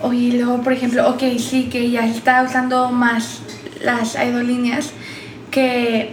Oye, 0.00 0.32
luego, 0.36 0.62
por 0.62 0.72
ejemplo, 0.72 1.08
ok, 1.10 1.22
sí, 1.38 1.68
que 1.70 1.88
ya 1.90 2.04
está 2.08 2.42
usando 2.42 2.90
más 2.90 3.40
las 3.84 4.16
aerolíneas, 4.16 4.92
que 5.52 6.10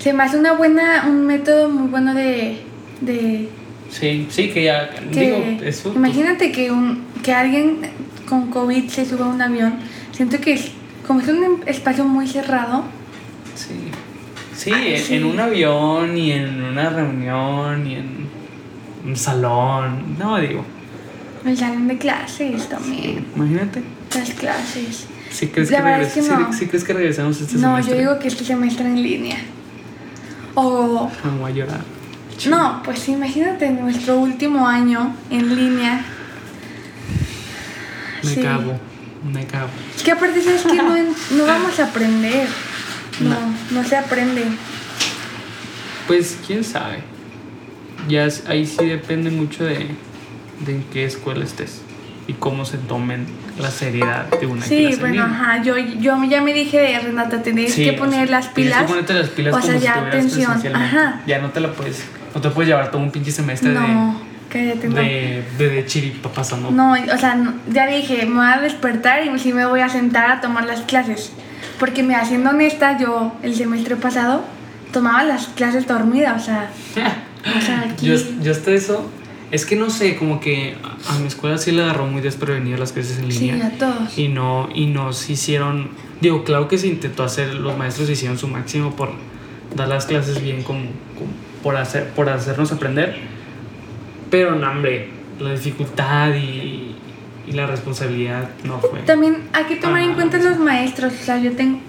se 0.00 0.12
me 0.12 0.24
hace 0.24 0.38
una 0.38 0.52
buena, 0.54 1.04
un 1.08 1.24
método 1.26 1.68
muy 1.68 1.88
bueno 1.88 2.14
de... 2.14 2.60
de 3.00 3.48
sí, 3.90 4.26
sí, 4.30 4.50
que 4.50 4.64
ya. 4.64 4.90
que, 4.90 5.20
digo, 5.20 5.36
eso. 5.62 5.92
imagínate 5.94 6.50
que, 6.50 6.70
un, 6.72 7.04
que 7.22 7.32
alguien 7.32 7.78
con 8.28 8.50
COVID 8.50 8.88
se 8.88 9.04
suba 9.06 9.26
a 9.26 9.28
un 9.28 9.40
avión, 9.40 9.74
siento 10.10 10.40
que 10.40 10.54
es, 10.54 10.70
como 11.06 11.20
es 11.20 11.28
un 11.28 11.60
espacio 11.66 12.04
muy 12.04 12.26
cerrado, 12.26 12.84
Sí. 13.54 13.74
Sí, 14.58 14.72
Ay, 14.72 14.94
en- 14.94 15.02
sí. 15.04 15.14
en 15.14 15.24
un 15.24 15.38
avión 15.38 16.16
y 16.18 16.32
en 16.32 16.60
una 16.64 16.90
reunión 16.90 17.86
y 17.86 17.94
en 17.94 18.26
un 19.06 19.14
salón. 19.16 20.16
No, 20.18 20.36
digo, 20.40 20.64
el 21.44 21.56
salón 21.56 21.86
de 21.86 21.96
clases 21.96 22.68
también, 22.68 23.24
imagínate. 23.36 23.82
las 24.16 24.30
clases. 24.30 25.06
Si 25.30 25.46
crees, 25.46 25.70
La 25.70 25.76
que, 25.78 25.82
verdad 25.84 26.02
es 26.02 26.12
que 26.12 26.20
regres- 26.22 26.38
no. 26.40 26.52
sí- 26.52 26.58
sí 26.58 26.66
crees 26.66 26.84
que 26.84 26.92
regresamos 26.92 27.40
este 27.40 27.54
No, 27.58 27.68
semestre? 27.76 27.94
yo 27.94 28.00
digo 28.00 28.18
que 28.18 28.28
este 28.28 28.44
semestre 28.44 28.86
en 28.86 29.00
línea. 29.00 29.36
O 30.54 31.08
Ah, 31.22 31.28
voy 31.38 31.52
a 31.52 31.54
llorar. 31.54 31.80
No, 32.48 32.82
pues 32.84 33.08
imagínate 33.08 33.70
nuestro 33.70 34.18
último 34.18 34.66
año 34.66 35.14
en 35.30 35.54
línea. 35.54 36.04
Me 38.24 38.30
Sí. 38.34 38.40
cago, 38.42 38.76
me 39.32 39.44
cago. 39.46 39.68
Es 39.96 40.02
que 40.02 40.10
aparte 40.10 40.42
sabes 40.42 40.62
que 40.62 40.74
no, 40.74 40.96
no 40.96 41.46
vamos 41.46 41.78
a 41.78 41.84
aprender. 41.84 42.48
No, 43.20 43.30
No. 43.30 43.36
no 43.70 43.84
se 43.84 43.96
aprende. 43.96 44.44
Pues 46.06 46.38
quién 46.46 46.64
sabe. 46.64 46.98
Ya 48.08 48.24
es- 48.24 48.44
ahí 48.48 48.64
sí 48.66 48.86
depende 48.86 49.30
mucho 49.30 49.64
de, 49.64 49.88
de 50.64 50.72
en 50.76 50.84
qué 50.92 51.04
escuela 51.04 51.44
estés 51.44 51.82
y 52.26 52.32
cómo 52.34 52.64
se 52.64 52.78
tomen 52.78 53.26
la 53.58 53.70
seriedad 53.70 54.26
de 54.40 54.46
una 54.46 54.64
Sí, 54.64 54.78
clase 54.86 54.94
en 54.94 55.00
bueno, 55.00 55.24
ajá. 55.24 55.62
Yo, 55.62 55.76
yo 55.76 56.22
ya 56.24 56.40
me 56.40 56.54
dije 56.54 56.98
Renata, 57.02 57.42
tenés 57.42 57.74
Sí, 57.74 57.84
que 57.84 57.90
o 57.92 57.96
poner 57.96 58.28
sea, 58.28 58.38
las 58.38 58.54
tienes 58.54 58.72
pilas. 58.72 58.82
que 58.86 58.88
ponerte 58.88 59.14
las 59.14 59.28
pilas 59.28 59.54
o 59.54 59.60
sea, 59.60 59.66
como 59.68 59.78
si 59.80 59.84
ya 59.84 59.94
atención. 59.94 60.76
Ajá. 60.76 61.20
Ya 61.26 61.38
no 61.40 61.50
te 61.50 61.60
la 61.60 61.72
puedes, 61.72 62.04
no 62.34 62.40
te 62.40 62.48
puedes 62.50 62.68
llevar 62.68 62.90
todo 62.90 63.02
un 63.02 63.10
pinche 63.10 63.32
semestre 63.32 63.70
No, 63.72 64.20
cállate, 64.50 64.88
no. 64.88 64.94
de, 64.94 65.42
de, 65.58 65.68
de 65.68 65.86
chiripa 65.86 66.30
pasando. 66.32 66.70
No, 66.70 66.92
o 66.92 67.18
sea, 67.18 67.34
no- 67.34 67.54
ya 67.70 67.86
dije, 67.86 68.24
me 68.26 68.36
voy 68.36 68.46
a 68.46 68.60
despertar 68.60 69.24
y 69.26 69.38
sí 69.38 69.52
me 69.52 69.66
voy 69.66 69.80
a 69.80 69.88
sentar 69.88 70.30
a 70.30 70.40
tomar 70.40 70.64
las 70.64 70.80
clases. 70.82 71.32
Porque, 71.78 72.02
mira, 72.02 72.24
siendo 72.24 72.50
honesta, 72.50 72.98
yo 72.98 73.32
el 73.42 73.54
semestre 73.54 73.96
pasado 73.96 74.44
tomaba 74.92 75.24
las 75.24 75.48
clases 75.48 75.86
dormida, 75.86 76.34
o 76.34 76.40
sea, 76.40 76.70
o 77.56 77.60
sea, 77.60 77.86
aquí... 77.90 78.06
Yo, 78.06 78.16
yo 78.42 78.52
hasta 78.52 78.72
eso, 78.72 79.08
es 79.50 79.64
que 79.64 79.76
no 79.76 79.90
sé, 79.90 80.16
como 80.16 80.40
que 80.40 80.76
a, 80.82 81.14
a 81.14 81.18
mi 81.18 81.26
escuela 81.26 81.58
sí 81.58 81.72
le 81.72 81.82
agarró 81.82 82.06
muy 82.06 82.20
desprevenido 82.20 82.78
las 82.78 82.92
clases 82.92 83.18
en 83.18 83.30
sí, 83.30 83.40
línea. 83.50 83.66
a 83.66 83.70
todos. 83.70 84.18
y 84.18 84.28
no 84.28 84.68
y 84.74 84.86
nos 84.86 85.30
hicieron 85.30 85.90
digo 86.20 86.44
claro 86.44 86.68
que 86.68 86.76
se 86.78 86.88
intentó 86.88 87.22
hacer 87.22 87.54
los 87.54 87.76
maestros 87.78 88.10
hicieron 88.10 88.38
su 88.38 88.48
máximo 88.48 88.94
por 88.94 89.10
dar 89.74 89.88
las 89.88 90.06
clases 90.06 90.42
bien 90.42 90.62
como, 90.62 90.80
como 91.16 91.30
por 91.62 91.76
hacer 91.76 92.08
por 92.10 92.28
hacernos 92.28 92.72
aprender 92.72 93.16
pero 94.30 94.54
no 94.54 94.70
hombre 94.70 95.08
la 95.40 95.52
dificultad 95.52 96.34
y, 96.34 96.87
y 97.48 97.52
la 97.52 97.66
responsabilidad 97.66 98.48
no 98.64 98.78
fue 98.78 99.00
También 99.00 99.44
hay 99.52 99.64
que 99.64 99.76
tomar 99.76 100.02
en 100.02 100.14
cuenta 100.14 100.38
los 100.38 100.58
maestros, 100.58 101.12
o 101.20 101.24
sea, 101.24 101.38
yo 101.38 101.52
tengo 101.52 101.80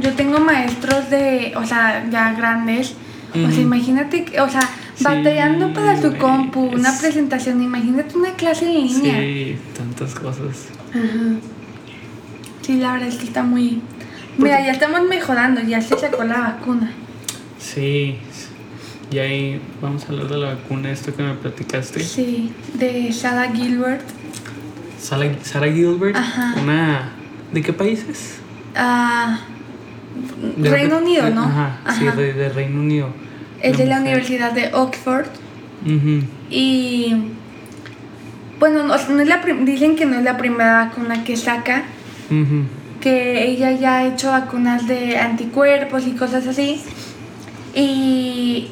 yo 0.00 0.12
tengo 0.12 0.38
maestros 0.38 1.10
de, 1.10 1.52
o 1.56 1.64
sea, 1.66 2.06
ya 2.08 2.32
grandes. 2.34 2.94
O 3.34 3.50
sea, 3.50 3.60
imagínate, 3.60 4.24
que- 4.24 4.40
o 4.40 4.48
sea, 4.48 4.60
Sí, 4.94 5.02
batallando 5.04 5.72
para 5.74 6.00
su 6.00 6.16
compu, 6.16 6.60
una 6.66 6.90
es- 6.90 7.00
presentación, 7.00 7.60
imagínate 7.62 8.16
una 8.16 8.30
clase 8.34 8.66
en 8.66 8.74
línea. 8.86 9.18
sí 9.20 9.58
tantas 9.76 10.14
cosas 10.14 10.68
Ajá. 10.90 11.36
Sí, 12.62 12.76
la 12.76 12.92
verdad 12.92 13.08
es 13.08 13.16
que 13.16 13.24
está 13.24 13.42
muy... 13.42 13.80
Mira, 14.38 14.64
ya 14.64 14.70
estamos 14.72 15.02
mejorando, 15.08 15.60
ya 15.62 15.80
se 15.82 15.98
sacó 15.98 16.22
la 16.22 16.38
vacuna. 16.40 16.92
Sí. 17.58 18.16
Y 19.10 19.18
ahí 19.18 19.60
vamos 19.82 20.04
a 20.04 20.08
hablar 20.12 20.28
de 20.28 20.36
la 20.36 20.54
vacuna, 20.54 20.90
esto 20.90 21.14
que 21.14 21.22
me 21.22 21.34
platicaste. 21.34 22.00
Sí, 22.00 22.52
de 22.74 23.12
Sarah 23.12 23.50
Gilbert. 23.52 24.02
Sarah, 24.98 25.30
Sarah 25.42 25.72
Gilbert, 25.72 26.16
Ajá. 26.16 26.54
una... 26.60 27.10
¿De 27.52 27.62
qué 27.62 27.72
países? 27.72 28.38
Ah, 28.76 29.40
De- 30.56 30.70
Reino 30.70 30.98
Unido, 30.98 31.30
¿no? 31.30 31.42
Ajá, 31.44 31.78
sí, 31.98 32.04
de, 32.04 32.32
de 32.34 32.48
Reino 32.50 32.80
Unido. 32.80 33.08
es 33.62 33.76
de 33.78 33.86
la. 33.86 34.00
Universidad 34.00 34.52
de 34.52 34.70
Oxford. 34.74 35.26
Y 36.50 37.14
bueno, 38.58 38.82
no, 38.82 38.96
no 38.96 39.20
es 39.20 39.28
la 39.28 39.38
dicen 39.64 39.96
que 39.96 40.04
no 40.06 40.16
es 40.18 40.24
la 40.24 40.36
primera 40.36 40.84
vacuna 40.86 41.24
que 41.24 41.36
saca, 41.36 41.84
que 43.00 43.46
ella 43.50 43.70
ya 43.72 43.98
ha 43.98 44.06
hecho 44.06 44.30
vacunas 44.30 44.86
de 44.88 45.18
anticuerpos 45.18 46.06
y 46.06 46.12
cosas 46.12 46.46
así. 46.46 46.82
Y, 47.74 48.68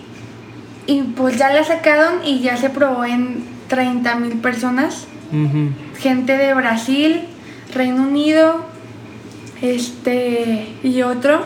y 0.87 1.03
pues 1.17 1.39
ya 1.39 1.53
la 1.53 1.65
sacaron 1.65 2.25
y 2.25 2.41
ya 2.41 2.57
se 2.57 2.71
probó 2.71 3.05
en 3.05 3.45
30 3.69 4.17
mil 4.17 4.33
Gente 5.99 6.37
de 6.37 6.55
Brasil, 6.55 7.21
Reino 7.75 8.03
Unido, 8.03 8.65
este 9.63 10.69
y 10.83 11.03
otro. 11.03 11.43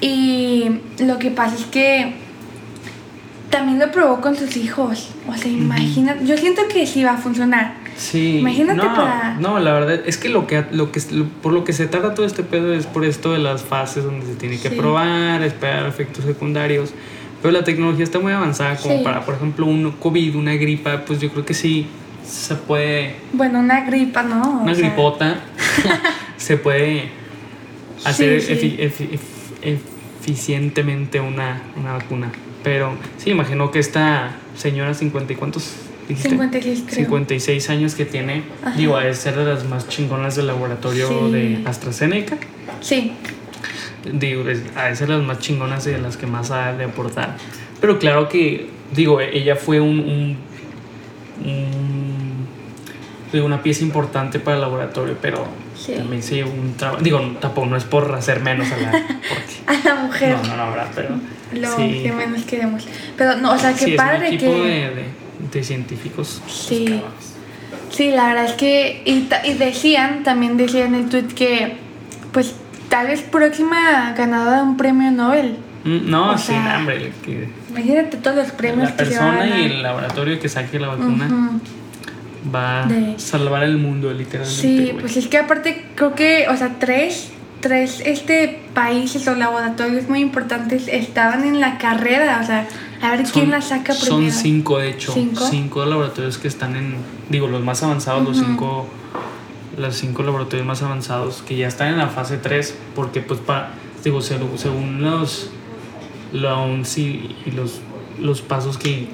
Y 0.00 0.64
lo 1.00 1.18
que 1.18 1.30
pasa 1.30 1.54
es 1.56 1.64
que 1.66 2.14
también 3.50 3.78
lo 3.78 3.90
probó 3.92 4.20
con 4.20 4.36
sus 4.36 4.56
hijos. 4.56 5.10
O 5.28 5.36
sea, 5.36 5.50
imagínate, 5.50 6.26
yo 6.26 6.36
siento 6.36 6.62
que 6.72 6.86
sí 6.86 7.04
va 7.04 7.12
a 7.12 7.16
funcionar. 7.18 7.74
Sí. 7.96 8.38
Imagínate 8.38 8.78
no, 8.78 8.94
para- 8.94 9.34
No, 9.38 9.58
la 9.60 9.72
verdad 9.74 10.00
es 10.06 10.16
que 10.16 10.28
lo 10.30 10.46
que, 10.46 10.64
lo 10.72 10.90
que 10.90 11.00
lo- 11.12 11.26
por 11.28 11.52
lo 11.52 11.62
que 11.62 11.72
se 11.74 11.86
tarda 11.86 12.14
todo 12.14 12.24
este 12.26 12.42
pedo 12.42 12.72
es 12.74 12.86
por 12.86 13.04
esto 13.04 13.32
de 13.32 13.38
las 13.38 13.62
fases 13.62 14.02
donde 14.04 14.26
se 14.26 14.34
tiene 14.34 14.58
que 14.58 14.70
Sí. 14.70 14.74
probar, 14.76 15.42
esperar 15.42 15.86
efectos 15.86 16.24
secundarios. 16.24 16.92
Pero 17.42 17.52
la 17.52 17.62
tecnología 17.64 18.04
está 18.04 18.18
muy 18.18 18.32
avanzada 18.32 18.76
como 18.76 18.96
Sí. 18.98 19.04
para, 19.04 19.24
por 19.24 19.34
ejemplo, 19.34 19.66
un 19.66 19.90
COVID, 19.92 20.36
una 20.36 20.54
gripa, 20.54 21.02
pues 21.06 21.20
yo 21.20 21.28
creo 21.30 21.44
que 21.44 21.54
sí 21.54 21.86
se 22.26 22.54
puede 22.54 23.16
Bueno, 23.32 23.58
una 23.60 23.84
gripa, 23.84 24.22
¿no? 24.22 24.60
O 24.60 24.62
una 24.62 24.74
sea, 24.74 24.86
gripota 24.88 25.40
se 26.36 26.56
puede 26.56 27.10
hacer 28.04 28.40
Sí, 28.40 28.54
sí. 28.56 28.76
efi- 28.78 28.78
efi- 28.78 29.18
ef- 29.62 29.78
eficientemente 30.20 31.20
una, 31.20 31.62
una 31.76 31.92
vacuna. 31.94 32.30
Pero 32.62 32.94
sí, 33.18 33.30
imagino 33.30 33.70
que 33.70 33.78
esta 33.80 34.32
señora, 34.56 34.94
50 34.94 35.32
y 35.32 35.36
cuántos 35.36 35.74
dijiste? 36.08 36.30
56 36.30 36.84
creo. 36.86 36.96
56 37.06 37.70
años 37.70 37.94
que 37.94 38.04
tiene, 38.04 38.42
Ajá. 38.64 38.76
digo, 38.76 38.96
a 38.96 39.12
ser 39.14 39.34
de 39.36 39.44
las 39.44 39.64
más 39.64 39.88
chingonas 39.88 40.36
del 40.36 40.46
laboratorio 40.46 41.08
Sí. 41.08 41.32
de 41.32 41.62
AstraZeneca. 41.66 42.36
Sí, 42.80 43.12
Digo, 44.12 44.48
es- 44.48 44.62
ha 44.74 44.86
de 44.86 44.96
ser 44.96 45.08
las 45.10 45.22
más 45.22 45.38
chingonas 45.38 45.86
y 45.86 45.90
de 45.90 45.98
las 45.98 46.16
que 46.16 46.26
más 46.26 46.50
ha 46.50 46.72
de 46.72 46.84
aportar. 46.84 47.36
Pero 47.80 48.00
claro 48.00 48.28
que, 48.28 48.68
digo, 48.92 49.20
ella 49.20 49.54
fue 49.54 49.80
un, 49.80 50.00
un- 50.00 50.36
un- 51.44 52.11
una 53.40 53.62
pieza 53.62 53.82
importante 53.82 54.38
para 54.38 54.56
el 54.56 54.60
laboratorio, 54.60 55.16
pero 55.22 55.46
Sí. 55.74 55.94
también 55.94 56.22
se 56.22 56.34
llevó 56.36 56.50
un 56.52 56.74
trabajo. 56.74 57.02
Digo, 57.02 57.18
tampoco 57.40 57.66
no 57.66 57.76
es 57.76 57.84
por 57.84 58.14
hacer 58.14 58.40
menos 58.40 58.70
a 58.70 58.76
la. 58.76 58.90
Porque, 58.92 59.54
a 59.66 59.88
la 59.88 59.94
mujer. 60.02 60.36
no, 60.42 60.48
no, 60.48 60.56
no, 60.66 60.70
¿verdad? 60.70 60.88
Pero. 60.94 61.08
Lo 61.54 61.76
sí, 61.76 62.00
que 62.02 62.12
menos 62.12 62.42
queremos. 62.44 62.86
Pero 63.16 63.36
no, 63.36 63.52
o 63.52 63.58
sea, 63.58 63.72
qué 63.74 63.84
sí, 63.86 63.92
padre 63.92 64.16
es 64.26 64.30
un 64.30 64.34
equipo 64.36 64.52
que. 64.52 64.58
de, 64.68 64.90
de, 64.90 65.04
de 65.52 65.64
científicos. 65.64 66.40
pues, 66.44 66.54
Sí. 66.56 67.02
Sí, 67.90 68.10
la 68.10 68.28
verdad 68.28 68.44
es 68.46 68.52
que. 68.52 69.02
Y, 69.04 69.28
decían, 69.54 70.22
también 70.22 70.56
decían 70.56 70.94
en 70.94 71.04
el 71.04 71.08
tweet 71.08 71.28
que. 71.34 71.76
Pues 72.32 72.54
tal 72.88 73.06
vez 73.08 73.22
próxima 73.22 74.12
ganadora 74.16 74.58
de 74.58 74.62
un 74.62 74.76
premio 74.76 75.10
Nobel. 75.10 75.56
Mm, 75.84 76.10
No, 76.10 76.30
O 76.32 76.38
sí, 76.38 76.46
sea, 76.48 76.76
hambre. 76.76 77.12
Que 77.24 77.48
Imagínate 77.70 78.16
todos 78.18 78.36
los 78.36 78.50
premios 78.52 78.90
la 78.90 78.96
que 78.96 79.04
se 79.06 79.18
van 79.18 79.28
a 79.34 79.38
persona 79.40 79.58
y 79.60 79.64
el 79.64 79.82
laboratorio 79.82 80.38
que 80.40 80.48
saque 80.48 80.78
la 80.78 80.88
vacuna. 80.88 81.28
Va 82.54 82.86
De- 82.86 83.14
a 83.14 83.18
salvar 83.18 83.62
el 83.64 83.76
mundo, 83.78 84.12
literalmente. 84.12 84.60
Sí, 84.60 84.92
pues 85.00 85.16
es 85.16 85.26
que 85.28 85.38
aparte 85.38 85.84
creo 85.94 86.14
que, 86.14 86.46
o 86.48 86.56
sea, 86.56 86.76
tres, 86.78 87.30
tres 87.60 88.00
este, 88.04 88.60
países 88.74 89.26
o 89.28 89.34
laboratorios 89.34 90.08
muy 90.08 90.20
importantes 90.20 90.88
estaban 90.88 91.44
en 91.44 91.60
la 91.60 91.78
carrera, 91.78 92.40
o 92.42 92.46
sea, 92.46 92.66
a 93.00 93.10
ver 93.16 93.24
quién 93.32 93.50
la 93.50 93.60
saca 93.60 93.92
Son 93.94 94.18
primero. 94.18 94.34
cinco, 94.36 94.78
de 94.78 94.90
hecho. 94.90 95.12
¿Cinco? 95.12 95.44
¿Cinco? 95.48 95.84
laboratorios 95.84 96.38
que 96.38 96.48
están 96.48 96.76
en. 96.76 96.96
Digo, 97.28 97.46
los 97.48 97.62
más 97.62 97.82
avanzados, 97.82 98.24
los 98.24 98.38
cinco. 98.38 98.86
Los 99.78 99.96
cinco 99.96 100.22
laboratorios 100.22 100.66
más 100.66 100.82
avanzados 100.82 101.42
que 101.48 101.56
ya 101.56 101.66
están 101.66 101.88
en 101.88 101.98
la 101.98 102.08
fase 102.08 102.36
3, 102.36 102.76
porque, 102.94 103.20
pues, 103.22 103.40
pa, 103.40 103.70
digo, 104.04 104.20
se- 104.20 104.36
según 104.56 105.02
los. 105.02 105.50
La 106.32 106.56
ONCI 106.58 107.36
y 107.46 107.50
los, 107.52 107.80
los 108.20 108.40
pasos 108.42 108.76
que, 108.78 109.06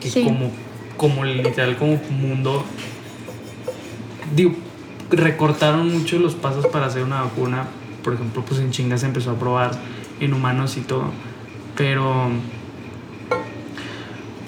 que 0.00 0.10
Sí. 0.10 0.24
como, 0.24 0.50
como 0.96 1.24
literal, 1.24 1.76
como 1.76 1.98
mundo. 2.10 2.64
Digo, 4.34 4.52
recortaron 5.10 5.92
mucho 5.92 6.18
los 6.18 6.34
pasos 6.34 6.66
para 6.66 6.86
hacer 6.86 7.02
una 7.04 7.22
vacuna. 7.22 7.66
Por 8.02 8.14
ejemplo, 8.14 8.42
pues 8.46 8.60
en 8.60 8.70
chinga 8.70 8.98
se 8.98 9.06
empezó 9.06 9.30
a 9.32 9.34
probar 9.34 9.72
en 10.20 10.32
humanos 10.32 10.76
y 10.76 10.80
todo. 10.80 11.10
Pero 11.76 12.28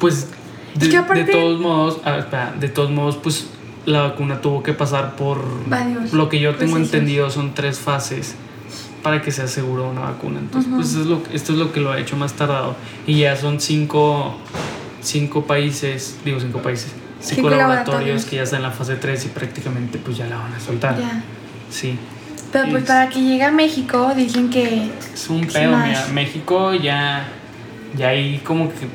pues 0.00 0.28
de, 0.74 0.96
aparte- 0.96 1.24
de 1.24 1.32
todos 1.32 1.60
modos, 1.60 1.96
espera, 2.18 2.54
de 2.58 2.68
todos 2.68 2.90
modos, 2.90 3.16
pues 3.16 3.48
la 3.84 4.02
vacuna 4.02 4.40
tuvo 4.40 4.62
que 4.62 4.72
pasar 4.72 5.16
por 5.16 5.42
Varios 5.68 6.12
lo 6.12 6.28
que 6.28 6.38
yo 6.40 6.54
tengo 6.56 6.72
procesos. 6.74 6.94
entendido 6.94 7.30
son 7.30 7.54
tres 7.54 7.78
fases 7.80 8.34
para 9.02 9.22
que 9.22 9.32
se 9.32 9.42
asegure 9.42 9.82
una 9.82 10.02
vacuna. 10.02 10.38
Entonces, 10.40 10.68
Ujú. 10.70 10.80
pues 10.80 10.94
es 10.94 11.06
lo, 11.06 11.22
esto 11.32 11.52
es 11.52 11.58
lo 11.58 11.72
que 11.72 11.80
lo 11.80 11.90
ha 11.92 11.98
hecho 11.98 12.16
más 12.16 12.34
tardado. 12.34 12.76
Y 13.06 13.20
ya 13.20 13.36
son 13.36 13.60
cinco, 13.60 14.36
cinco 15.00 15.44
países, 15.44 16.16
digo 16.24 16.40
cinco 16.40 16.60
países, 16.60 16.88
cinco, 17.20 17.34
Cinco 17.36 17.50
laboratorios, 17.50 17.86
laboratorios. 17.88 18.24
que 18.26 18.36
ya 18.36 18.42
están 18.42 18.58
en 18.58 18.62
la 18.64 18.70
fase 18.70 18.96
3 18.96 19.24
y 19.24 19.28
prácticamente 19.28 19.98
pues 19.98 20.16
ya 20.16 20.26
la 20.26 20.36
van 20.36 20.52
a 20.54 20.60
soltar. 20.60 20.98
Ya. 20.98 21.22
Sí. 21.70 21.98
Pero 22.52 22.68
pues 22.70 22.82
Es- 22.84 22.88
para 22.88 23.08
que 23.10 23.20
llegue 23.20 23.44
a 23.44 23.50
México 23.50 24.12
dicen 24.16 24.48
que 24.50 24.90
Es 25.14 25.28
un 25.28 25.46
pedo, 25.46 25.76
mira, 25.76 26.06
México 26.12 26.74
ya, 26.74 27.28
ya 27.96 28.08
hay 28.08 28.38
como 28.38 28.68
que 28.70 28.86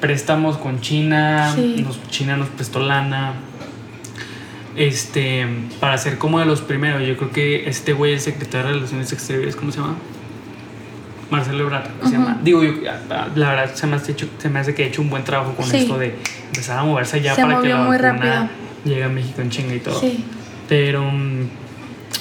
préstamos 0.00 0.56
con 0.56 0.80
China, 0.80 1.52
Sí. 1.54 1.82
nos, 1.86 2.00
China 2.10 2.36
nos 2.36 2.48
prestó 2.48 2.80
lana, 2.80 3.34
este, 4.76 5.46
para 5.80 5.98
ser 5.98 6.16
como 6.18 6.38
de 6.38 6.46
los 6.46 6.60
primeros, 6.62 7.02
yo 7.06 7.16
creo 7.16 7.30
que 7.30 7.68
este 7.68 7.92
güey, 7.92 8.14
el 8.14 8.20
secretario 8.20 8.68
de 8.68 8.72
Relaciones 8.74 9.12
Exteriores, 9.12 9.56
¿cómo 9.56 9.72
se 9.72 9.78
llama? 9.80 9.96
Marcelo 11.30 11.64
Ebrard, 11.64 11.84
se 12.04 12.10
llama. 12.12 12.38
Digo, 12.42 12.62
yo, 12.64 12.72
la 12.82 13.50
verdad 13.50 13.74
se 13.74 13.86
me, 13.86 13.96
hace 13.96 14.12
hecho, 14.12 14.28
se 14.38 14.48
me 14.48 14.58
hace 14.58 14.74
que 14.74 14.84
ha 14.84 14.86
hecho 14.86 15.00
un 15.02 15.10
buen 15.10 15.22
trabajo 15.24 15.54
con 15.54 15.64
Sí. 15.66 15.78
esto 15.78 15.96
de 15.98 16.16
empezar 16.48 16.78
a 16.78 16.84
moverse 16.84 17.16
allá 17.18 17.34
Se 17.36 17.42
para 17.42 17.60
que 17.60 17.68
la 17.68 17.76
muy 17.78 17.96
vacuna 17.98 18.50
llegue 18.84 19.04
a 19.04 19.08
México 19.08 19.40
en 19.40 19.50
chinga 19.50 19.74
y 19.74 19.80
todo. 19.80 20.00
sí. 20.00 20.24
Pero 20.68 21.02
mm, 21.10 21.48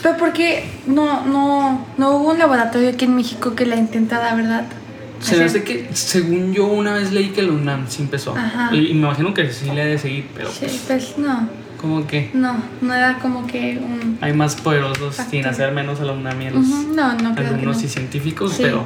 Pero 0.03 0.17
porque 0.17 0.63
no, 0.87 1.25
no, 1.25 1.85
no 1.97 2.11
hubo 2.17 2.31
un 2.31 2.39
laboratorio 2.39 2.89
aquí 2.89 3.05
en 3.05 3.15
México 3.15 3.55
que 3.55 3.65
la 3.65 3.75
intentara, 3.75 4.33
¿verdad? 4.35 4.65
Se 5.19 5.35
me 5.37 5.43
hace 5.43 5.63
que, 5.63 5.89
según 5.93 6.53
yo, 6.53 6.65
una 6.67 6.93
vez 6.93 7.11
leí 7.11 7.29
que 7.29 7.41
la 7.41 7.51
UNAM 7.51 7.85
sí 7.89 8.01
empezó. 8.03 8.33
Ajá. 8.37 8.69
Y, 8.73 8.93
me 8.93 9.07
imagino 9.07 9.33
que 9.33 9.51
sí 9.51 9.69
le 9.69 9.81
ha 9.81 9.85
de 9.85 9.97
seguir, 9.97 10.27
pero 10.33 10.49
Sí, 10.49 10.59
pues, 10.61 10.81
pues 10.87 11.17
no, 11.17 11.49
como 11.79 12.07
que 12.07 12.29
no, 12.33 12.55
no 12.81 12.93
era 12.93 13.19
como 13.19 13.45
que 13.45 13.77
un... 13.83 14.17
hay 14.21 14.31
más 14.33 14.55
poderosos 14.55 15.15
Factor. 15.15 15.31
sin 15.31 15.45
hacer 15.45 15.73
menos 15.73 15.99
a 15.99 16.05
la 16.05 16.13
UNAM 16.13 16.41
y 16.41 16.47
a 16.47 16.51
los 16.51 16.65
No, 16.65 17.13
no 17.15 17.35
creo 17.35 17.57
que 17.57 17.65
no. 17.65 17.71
y 17.71 17.75
científicos, 17.75 18.53
Sí. 18.53 18.63
pero 18.63 18.85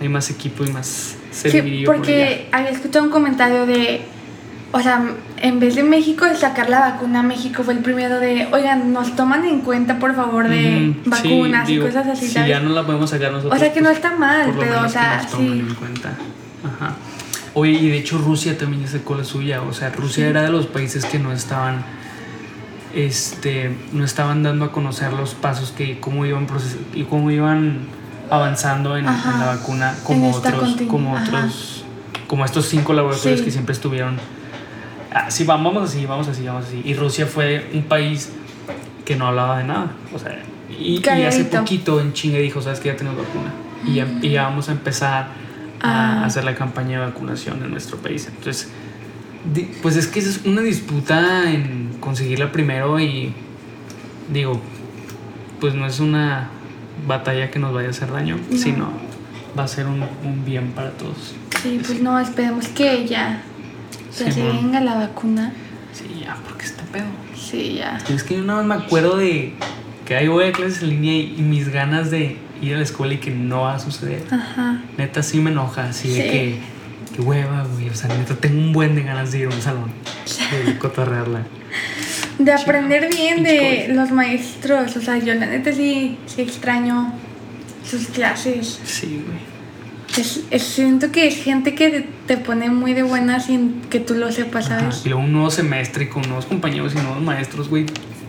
hay 0.00 0.08
más 0.08 0.30
equipo 0.30 0.64
y 0.64 0.70
más 0.72 1.16
Sí, 1.30 1.50
servidillo 1.50 1.86
por 1.86 1.94
allá. 1.96 2.02
porque 2.04 2.48
había 2.52 2.70
escuchado 2.70 3.04
un 3.04 3.10
comentario 3.10 3.66
de, 3.66 4.02
o 4.72 4.80
sea, 4.80 5.02
en 5.38 5.60
vez 5.60 5.74
de 5.76 5.82
México 5.82 6.24
de 6.24 6.36
sacar 6.36 6.68
la 6.70 6.80
vacuna, 6.80 7.22
México 7.22 7.62
fue 7.62 7.74
el 7.74 7.80
primero 7.80 8.18
de, 8.20 8.48
oigan, 8.52 8.92
nos 8.92 9.14
toman 9.16 9.44
en 9.44 9.60
cuenta 9.60 9.98
por 9.98 10.14
favor 10.16 10.48
de 10.48 10.56
sí, 10.58 11.02
vacunas 11.06 11.66
digo, 11.66 11.84
y 11.84 11.88
cosas 11.88 12.06
así, 12.08 12.26
Si 12.26 12.32
¿sabes? 12.34 12.48
ya 12.48 12.60
no 12.60 12.70
la 12.70 12.84
podemos 12.84 13.10
sacar 13.10 13.30
nosotros. 13.32 13.54
o 13.56 13.58
sea 13.58 13.72
que 13.72 13.80
no 13.80 13.86
pues, 13.88 13.96
está 13.98 14.16
mal, 14.16 14.52
pero 14.58 14.80
o 14.84 14.88
sea, 14.88 15.20
nos 15.22 15.32
sí. 15.32 15.46
en 15.46 15.74
cuenta. 15.74 16.10
Ajá. 16.64 16.94
Oye, 17.54 17.72
y 17.72 17.88
de 17.88 17.98
hecho 17.98 18.18
Rusia 18.18 18.56
también 18.58 18.82
ya 18.82 18.88
sacó 18.88 19.16
la 19.16 19.24
suya. 19.24 19.62
O 19.62 19.72
sea, 19.72 19.90
Rusia 19.90 20.24
Sí. 20.24 20.30
era 20.30 20.42
de 20.42 20.50
los 20.50 20.66
países 20.66 21.04
que 21.04 21.18
no 21.18 21.32
estaban. 21.32 21.82
Este. 22.94 23.70
no 23.92 24.04
estaban 24.04 24.42
dando 24.42 24.64
a 24.64 24.72
conocer 24.72 25.12
los 25.12 25.34
pasos 25.34 25.72
que 25.76 26.00
cómo 26.00 26.24
iban 26.24 26.46
proces- 26.46 26.78
y 26.94 27.04
cómo 27.04 27.30
iban 27.30 27.80
avanzando 28.30 28.96
en, 28.96 29.06
en 29.06 29.40
la 29.40 29.46
vacuna 29.56 29.94
como 30.04 30.30
otros. 30.32 30.76
como 30.88 31.14
otros. 31.14 31.84
como 32.26 32.44
estos 32.44 32.66
cinco 32.66 32.92
laboratorios 32.92 33.38
Sí. 33.40 33.44
que 33.44 33.50
siempre 33.50 33.72
estuvieron. 33.72 34.18
Ah, 35.12 35.30
sí, 35.30 35.44
vamos 35.44 35.72
vamos 35.74 35.90
así, 35.90 36.04
vamos 36.06 36.28
así, 36.28 36.44
vamos 36.44 36.66
así. 36.66 36.82
Y 36.84 36.94
Rusia 36.94 37.26
fue 37.26 37.70
un 37.72 37.82
país 37.84 38.30
que 39.04 39.16
no 39.16 39.26
hablaba 39.28 39.58
de 39.58 39.64
nada. 39.64 39.92
O 40.14 40.18
sea, 40.18 40.38
y, 40.68 41.00
y 41.02 41.08
hace 41.24 41.44
poquito 41.44 42.00
en 42.00 42.12
chinga 42.12 42.38
dijo, 42.38 42.60
¿sabes 42.60 42.78
que 42.80 42.88
Ya 42.88 42.96
tenemos 42.96 43.18
vacuna. 43.18 43.50
Y 43.86 43.94
ya, 43.94 44.06
y 44.20 44.30
ya 44.30 44.42
vamos 44.44 44.68
a 44.68 44.72
empezar 44.72 45.28
a 45.80 46.22
Ah. 46.22 46.24
hacer 46.26 46.44
la 46.44 46.54
campaña 46.54 46.98
de 47.00 47.06
vacunación 47.06 47.62
en 47.62 47.70
nuestro 47.70 47.96
país. 47.98 48.26
Entonces, 48.26 48.68
pues 49.80 49.96
es 49.96 50.08
que 50.08 50.18
es 50.18 50.40
una 50.44 50.60
disputa 50.60 51.50
en 51.50 51.96
conseguirla 52.00 52.50
primero 52.52 52.98
y 53.00 53.32
digo, 54.32 54.60
pues 55.60 55.74
no 55.74 55.86
es 55.86 56.00
una 56.00 56.50
batalla 57.06 57.50
que 57.50 57.58
nos 57.58 57.72
vaya 57.72 57.88
a 57.88 57.90
hacer 57.90 58.10
daño, 58.12 58.36
No. 58.50 58.56
sino 58.58 58.88
va 59.58 59.64
a 59.64 59.68
ser 59.68 59.86
un, 59.86 60.02
un 60.24 60.44
bien 60.44 60.72
para 60.72 60.90
todos. 60.92 61.34
Sí, 61.62 61.80
pues 61.84 62.00
no, 62.00 62.18
esperemos 62.20 62.68
que 62.68 63.06
ya, 63.06 63.42
ya 64.16 64.30
se 64.32 64.42
venga 64.42 64.80
la 64.80 64.94
vacuna. 64.94 65.52
Sí, 65.92 66.20
ya, 66.24 66.36
porque 66.46 66.64
está 66.64 66.82
pedo. 66.84 67.06
Sí, 67.36 67.74
ya. 67.78 67.98
Es 68.08 68.22
que 68.22 68.36
yo 68.36 68.44
nada 68.44 68.62
más 68.62 68.78
me 68.78 68.84
acuerdo 68.84 69.16
de 69.16 69.54
que 70.06 70.16
ahí 70.16 70.28
voy 70.28 70.44
a 70.44 70.52
clases 70.52 70.82
en 70.82 70.90
línea 70.90 71.12
y, 71.14 71.34
y 71.38 71.42
mis 71.42 71.68
ganas 71.70 72.10
de 72.10 72.36
ir 72.62 72.74
a 72.74 72.76
la 72.78 72.82
escuela 72.84 73.14
y 73.14 73.18
que 73.18 73.30
no 73.30 73.62
va 73.62 73.74
a 73.74 73.78
suceder. 73.78 74.22
Ajá. 74.30 74.80
Neta 74.96 75.22
sí 75.22 75.38
me 75.40 75.50
enoja, 75.50 75.84
así 75.88 76.08
de 76.10 76.22
que, 76.30 76.58
que 77.16 77.22
hueva, 77.22 77.64
güey. 77.64 77.88
O 77.88 77.94
sea, 77.94 78.14
neta 78.16 78.34
tengo 78.36 78.58
un 78.60 78.72
buen 78.72 78.94
de 78.94 79.02
ganas 79.02 79.32
de 79.32 79.40
ir 79.40 79.46
a 79.46 79.54
un 79.54 79.60
salón, 79.60 79.90
de 80.66 80.78
cotorrearla. 80.78 81.42
De 82.38 82.52
aprender 82.52 83.08
bien 83.12 83.42
de 83.42 83.88
los 83.92 84.10
maestros. 84.12 84.96
O 84.96 85.00
sea, 85.00 85.18
yo 85.18 85.34
la 85.34 85.46
neta 85.46 85.72
sí, 85.72 86.18
sí 86.26 86.42
extraño 86.42 87.12
sus 87.88 88.06
clases. 88.08 88.80
Sí, 88.84 89.22
güey. 89.26 89.38
Es, 90.16 90.42
es- 90.50 90.62
siento 90.62 91.10
que 91.12 91.26
es 91.26 91.36
gente 91.42 91.74
que 91.74 92.06
te, 92.26 92.36
pone 92.36 92.70
muy 92.70 92.94
de 92.94 93.02
buenas 93.02 93.46
sin 93.46 93.80
que 93.90 94.00
tú 94.00 94.14
lo 94.14 94.30
sepas, 94.32 94.66
Ajá, 94.70 94.80
¿sabes? 94.80 95.02
Y 95.04 95.08
luego 95.10 95.24
un 95.24 95.32
nuevo 95.32 95.50
semestre 95.50 96.08
con 96.08 96.22
nuevos 96.22 96.46
compañeros 96.46 96.92
y 96.94 96.98
nuevos 96.98 97.20
maestros, 97.22 97.68
güey. 97.68 97.86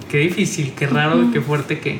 Qué 0.10 0.18
difícil, 0.18 0.74
qué 0.76 0.88
raro 0.88 1.20
y 1.20 1.24
Ujú. 1.26 1.34
qué 1.34 1.41
fuerte 1.41 1.80
que 1.80 1.99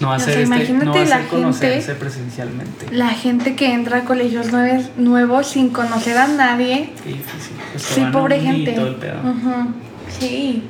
no 0.00 0.08
va 0.08 0.14
a 0.14 0.16
O 0.16 0.20
ser 0.20 0.34
sea, 0.34 0.42
este, 0.42 0.54
imagínate 0.56 0.84
no 0.86 0.92
va 0.94 1.00
a 1.00 1.04
la 1.04 1.16
ser 1.18 1.26
conocerse 1.28 1.80
gente- 1.86 1.94
presencialmente. 2.00 2.86
La 2.92 3.08
gente 3.08 3.54
que 3.56 3.72
entra 3.72 3.98
a 3.98 4.04
colegios 4.04 4.48
nueve- 4.52 4.84
nuevos 4.98 5.48
sin 5.48 5.70
conocer 5.70 6.16
a 6.18 6.28
nadie. 6.28 6.90
Qué 7.02 7.08
difícil. 7.10 7.56
Pues 7.72 7.82
Sí, 7.82 8.02
pobre 8.12 8.40
gente. 8.40 8.72
todo 8.72 8.88
el 8.88 8.94
pedo. 8.96 9.20
Ujú. 9.22 9.72
Sí. 10.18 10.62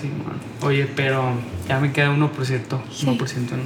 Sí, 0.00 0.08
man. 0.08 0.38
Oye, 0.62 0.88
pero 0.96 1.34
ya 1.68 1.78
me 1.80 1.92
queda 1.92 2.10
1%, 2.10 2.30
Sí. 2.90 3.06
1% 3.06 3.36
en, 3.36 3.60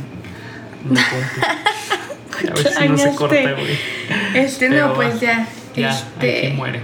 en 0.88 0.94
la 0.94 1.10
cuenta. 1.10 1.56
A 2.50 2.54
ver 2.54 2.72
si 2.72 2.88
no 2.88 2.98
se 2.98 3.14
corta, 3.14 3.52
güey. 3.52 3.78
Este 4.34 4.68
Pero 4.68 4.88
no, 4.88 4.94
pues 4.94 5.20
ya. 5.20 5.48
Ya, 5.74 5.90
este, 5.90 6.48
aquí 6.48 6.56
muere. 6.56 6.80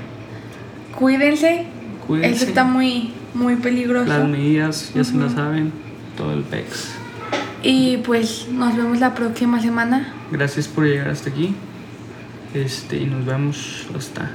Cuídense. 0.99 1.67
Cuídense. 2.07 2.37
Eso 2.37 2.45
está 2.47 2.65
muy, 2.65 3.13
muy 3.35 3.57
peligroso. 3.57 4.09
Las 4.09 4.29
medidas 4.29 4.93
ya 4.95 5.05
se 5.05 5.15
las 5.17 5.33
saben. 5.33 5.73
Todo 6.17 6.33
el 6.33 6.43
pex. 6.43 6.91
Y 7.63 7.99
pues 7.99 8.49
nos 8.51 8.77
vemos 8.77 9.01
la 9.01 9.15
próxima 9.15 9.61
semana. 9.61 10.13
Gracias 10.31 10.69
por 10.69 10.85
llegar 10.85 11.09
hasta 11.09 11.31
aquí. 11.31 11.55
Este, 12.55 12.97
y 12.99 13.07
nos 13.07 13.25
vemos 13.25 13.87
hasta 13.97 14.31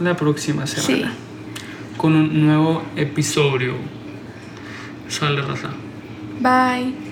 la 0.00 0.16
próxima 0.16 0.66
semana. 0.66 1.12
Sí. 1.12 1.96
Con 1.96 2.14
un 2.16 2.46
nuevo 2.46 2.82
episodio. 2.96 3.74
Sale 5.08 5.40
raza. 5.40 5.70
Bye. 6.40 7.03